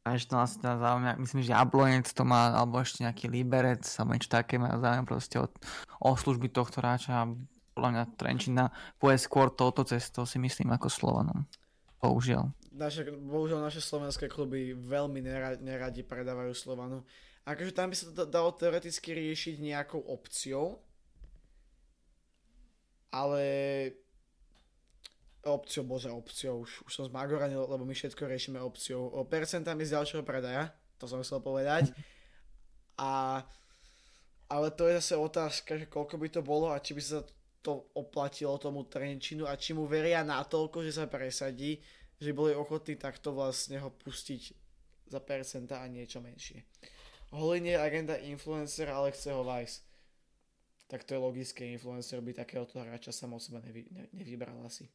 [0.07, 4.15] A ešte nás teda zaujíma, myslím, že Jablonec to má, alebo ešte nejaký Liberec, alebo
[4.15, 5.51] niečo také má záujem proste od,
[5.99, 7.29] o služby tohto hráča.
[7.75, 8.63] Podľa mňa Trenčina
[8.97, 11.45] pôjde skôr touto cestou, si myslím, ako Slovanom.
[11.99, 12.51] Bohužiaľ.
[12.73, 17.03] Naše, bohužiaľ naše slovenské kluby veľmi neradi, neradi predávajú Slovanu.
[17.43, 20.79] Akože tam by sa to dalo teoreticky riešiť nejakou opciou,
[23.11, 23.43] ale
[25.49, 29.09] opciou, bože, opciou, už, už som zmagoranil, lebo my všetko riešime opciou.
[29.09, 30.71] O percentami z ďalšieho predaja,
[31.01, 31.91] to som chcel povedať.
[33.01, 33.41] A,
[34.47, 37.19] ale to je zase otázka, že koľko by to bolo a či by sa
[37.59, 41.79] to oplatilo tomu Trenčinu a či mu veria natoľko, že sa presadí,
[42.19, 44.41] že boli ochotní takto vlastne ho pustiť
[45.09, 46.63] za percenta a niečo menšie.
[47.31, 49.85] Holin je agenda influencer, ale chce ho Vice.
[50.89, 54.89] Tak to je logické, influencer by takéhoto hráča sam o seba nevy, ne, nevybral asi.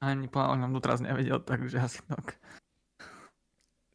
[0.00, 2.36] Ani po nám doteraz nevedel, takže asi tak.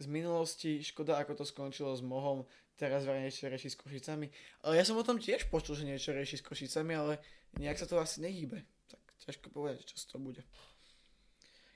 [0.01, 4.33] Z minulosti, škoda ako to skončilo s Mohom, teraz vraj niečo rieši s Košicami.
[4.65, 7.13] Ale ja som o tom tiež počul, že niečo rieši s Košicami, ale
[7.61, 8.65] nejak sa to asi nehýbe.
[8.89, 10.41] Tak ťažko povedať, čo to bude.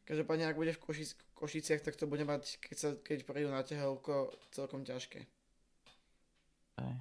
[0.10, 3.62] Každopádne, ak bude v Košic, Košiciach, tak to bude mať, keď, sa, keď prejdú na
[3.62, 5.26] tehelko, celkom ťažké.
[6.82, 6.98] Aj.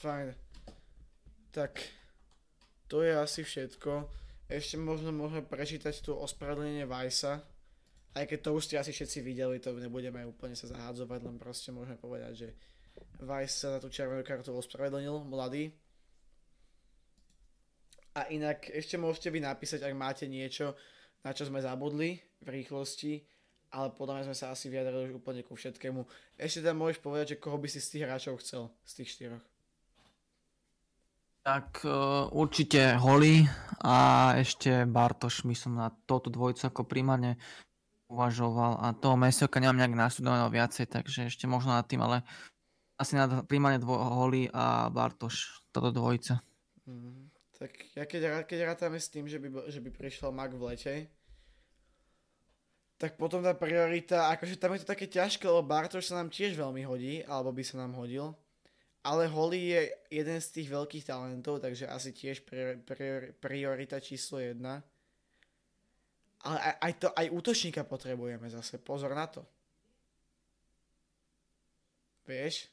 [0.00, 0.36] Fajn.
[1.52, 1.80] Tak,
[2.94, 4.06] to je asi všetko.
[4.46, 7.42] Ešte možno môžeme prečítať tu ospravedlnenie Vajsa.
[8.14, 11.74] Aj keď to už ste asi všetci videli, to nebudeme úplne sa zahádzovať, len proste
[11.74, 12.48] môžeme povedať, že
[13.18, 15.74] Vajs sa za tú červenú kartu ospravedlnil, mladý.
[18.14, 20.78] A inak ešte môžete vy napísať, ak máte niečo,
[21.26, 23.26] na čo sme zabudli v rýchlosti,
[23.74, 26.06] ale podľa mňa sme sa asi vyjadrili už úplne ku všetkému.
[26.38, 29.53] Ešte tam môžeš povedať, že koho by si z tých hráčov chcel, z tých štyroch.
[31.44, 33.44] Tak uh, určite Holly
[33.84, 37.36] a ešte Bartoš by som na toto dvojicu ako primárne
[38.08, 38.80] uvažoval.
[38.80, 42.24] A toho Mesioka nemám nejak nasledovaného viacej, takže ešte možno nad tým, ale
[42.96, 46.40] asi na primárne dvo- Holly a Bartoš, toto dvojica.
[46.88, 47.28] Mm,
[47.60, 51.12] tak ja keď, keď rátame s tým, že by, že by prišiel Mac v lete,
[52.96, 56.56] tak potom tá priorita, akože tam je to také ťažké, lebo Bartoš sa nám tiež
[56.56, 58.32] veľmi hodí, alebo by sa nám hodil
[59.04, 64.40] ale Holly je jeden z tých veľkých talentov, takže asi tiež prior, prior, priorita číslo
[64.40, 64.80] jedna.
[66.40, 69.44] Ale aj, aj, to, aj útočníka potrebujeme zase, pozor na to.
[72.24, 72.72] Vieš?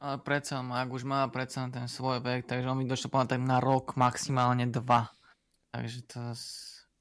[0.00, 3.60] Ale predsa, ak už má predsa ten svoj vek, takže on by došiel tak na
[3.60, 5.12] rok, maximálne dva.
[5.76, 6.20] Takže to...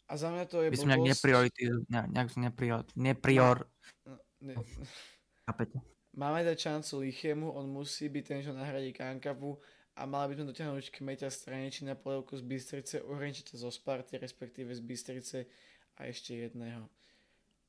[0.10, 3.72] A za mňa to je By som nejak nepriority, nejak neprior, neprior...
[4.04, 5.80] No, ne, ne.
[6.20, 9.56] Máme dať šancu Lichiemu, on musí byť ten, čo nahradí Kankavu
[9.96, 14.76] a mali by sme dotiahnuť Kmeťa Straniči na polievku z Bystrice, Uhrenčita zo Sparty, respektíve
[14.76, 15.48] z Bystrice
[15.96, 16.92] a ešte jedného.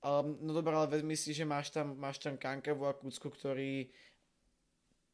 [0.02, 3.86] Um, no dobré, ale vezmi si, že máš tam, máš tam Kankavu a Kucku, ktorí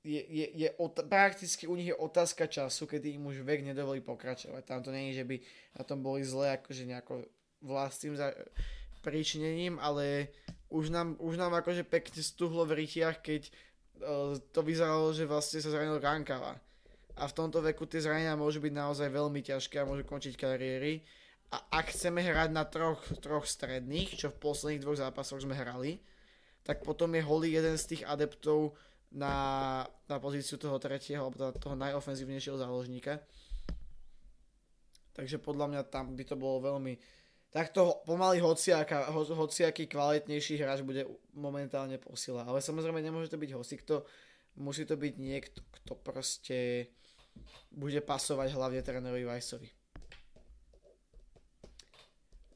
[0.01, 4.01] je, je, je ot- prakticky u nich je otázka času, kedy im už vek nedovolí
[4.01, 4.63] pokračovať.
[4.65, 5.37] Tam to je, že by
[5.77, 7.29] na tom boli zle akože nejako
[7.61, 8.33] vlastným za-
[9.05, 10.33] príčinením, ale
[10.71, 15.63] už nám, už nám akože pekne stuhlo v rytiach, keď uh, to vyzeralo, že vlastne
[15.63, 16.59] sa zranil Rankava.
[17.17, 21.01] A v tomto veku tie zranenia môžu byť naozaj veľmi ťažké a môžu končiť kariéry.
[21.55, 26.03] A ak chceme hrať na troch, troch stredných, čo v posledných dvoch zápasoch sme hrali,
[26.67, 28.75] tak potom je Holly jeden z tých adeptov
[29.15, 33.23] na, na pozíciu toho tretieho alebo toho najofenzívnejšieho záložníka.
[35.15, 36.99] Takže podľa mňa tam by to bolo veľmi...
[37.57, 42.45] Takto pomaly hociaká, ho, hociaký kvalitnejší hráč bude momentálne posila.
[42.45, 44.05] Ale samozrejme nemôže to byť hocikto,
[44.61, 46.93] musí to byť niekto, kto proste
[47.73, 49.73] bude pasovať hlavne trénerovi Vajsovi.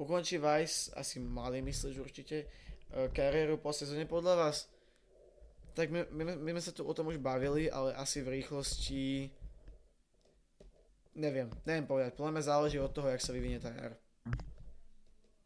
[0.05, 4.68] Ukončí Vajs, asi mali myslíš určite, e, kariéru po sezóne podľa vás?
[5.72, 9.32] Tak my, my, my sme sa tu o tom už bavili, ale asi v rýchlosti...
[11.16, 12.20] Neviem, neviem povedať.
[12.20, 13.96] Podľa mňa záleží od toho, jak sa vyvinie tá jar.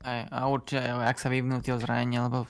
[0.04, 2.44] Aj, a určite jak sa vyvinú tie zranenia, lebo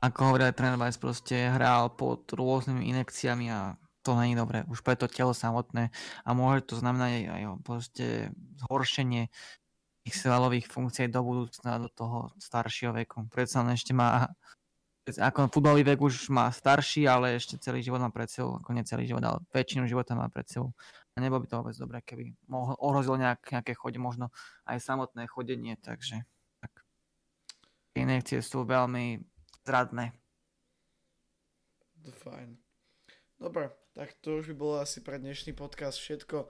[0.00, 4.96] ako hovorí tréner Weiss, proste hral pod rôznymi inekciami a to není dobré, už pre
[4.96, 5.92] to telo samotné
[6.24, 8.06] a môže to znamenať aj, aj proste
[8.64, 9.28] zhoršenie
[10.06, 13.26] ich svalových funkcií do budúcna, do toho staršieho veku.
[13.28, 14.30] Predsa len ešte má
[15.06, 18.82] ako futbalový vek už má starší, ale ešte celý život má pred sebou, ako nie
[18.82, 20.74] celý život, ale väčšinu života má pred sebou.
[21.14, 24.34] A nebolo by to vôbec dobré, keby mohol, ohrozil nejak, nejaké chode, možno
[24.66, 26.26] aj samotné chodenie, takže
[27.96, 28.04] tak.
[28.04, 29.24] Inekcie sú veľmi
[29.64, 30.12] zradné.
[32.06, 32.60] Fajn.
[33.40, 36.46] Dobre, tak to už by bolo asi pre dnešný podcast všetko.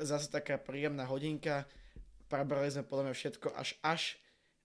[0.00, 1.68] Zase taká príjemná hodinka.
[2.26, 4.02] Prebrali sme podľa mňa všetko až až.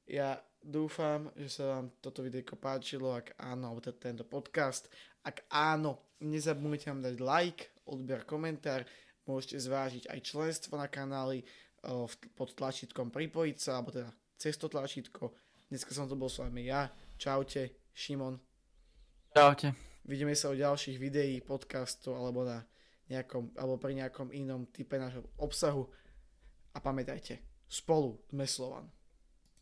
[0.08, 4.90] Ja Dúfam, že sa vám toto videjko páčilo, ak áno, alebo tento podcast.
[5.22, 8.82] Ak áno, nezabudnite nám dať like, odber, komentár,
[9.30, 11.46] môžete zvážiť aj členstvo na kanáli
[12.34, 14.10] pod tlačítkom pripojiť sa, alebo teda
[14.42, 15.38] cez to tlačítko.
[15.66, 16.94] Dneska som to bol s vami ja.
[17.18, 18.38] Čaute, Šimon.
[19.34, 19.74] Čaute.
[20.06, 22.62] Vidíme sa o ďalších videí, podcastov alebo, na
[23.10, 25.90] nejakom, alebo pri nejakom inom type nášho obsahu.
[26.72, 28.95] A pamätajte, spolu sme Slovan.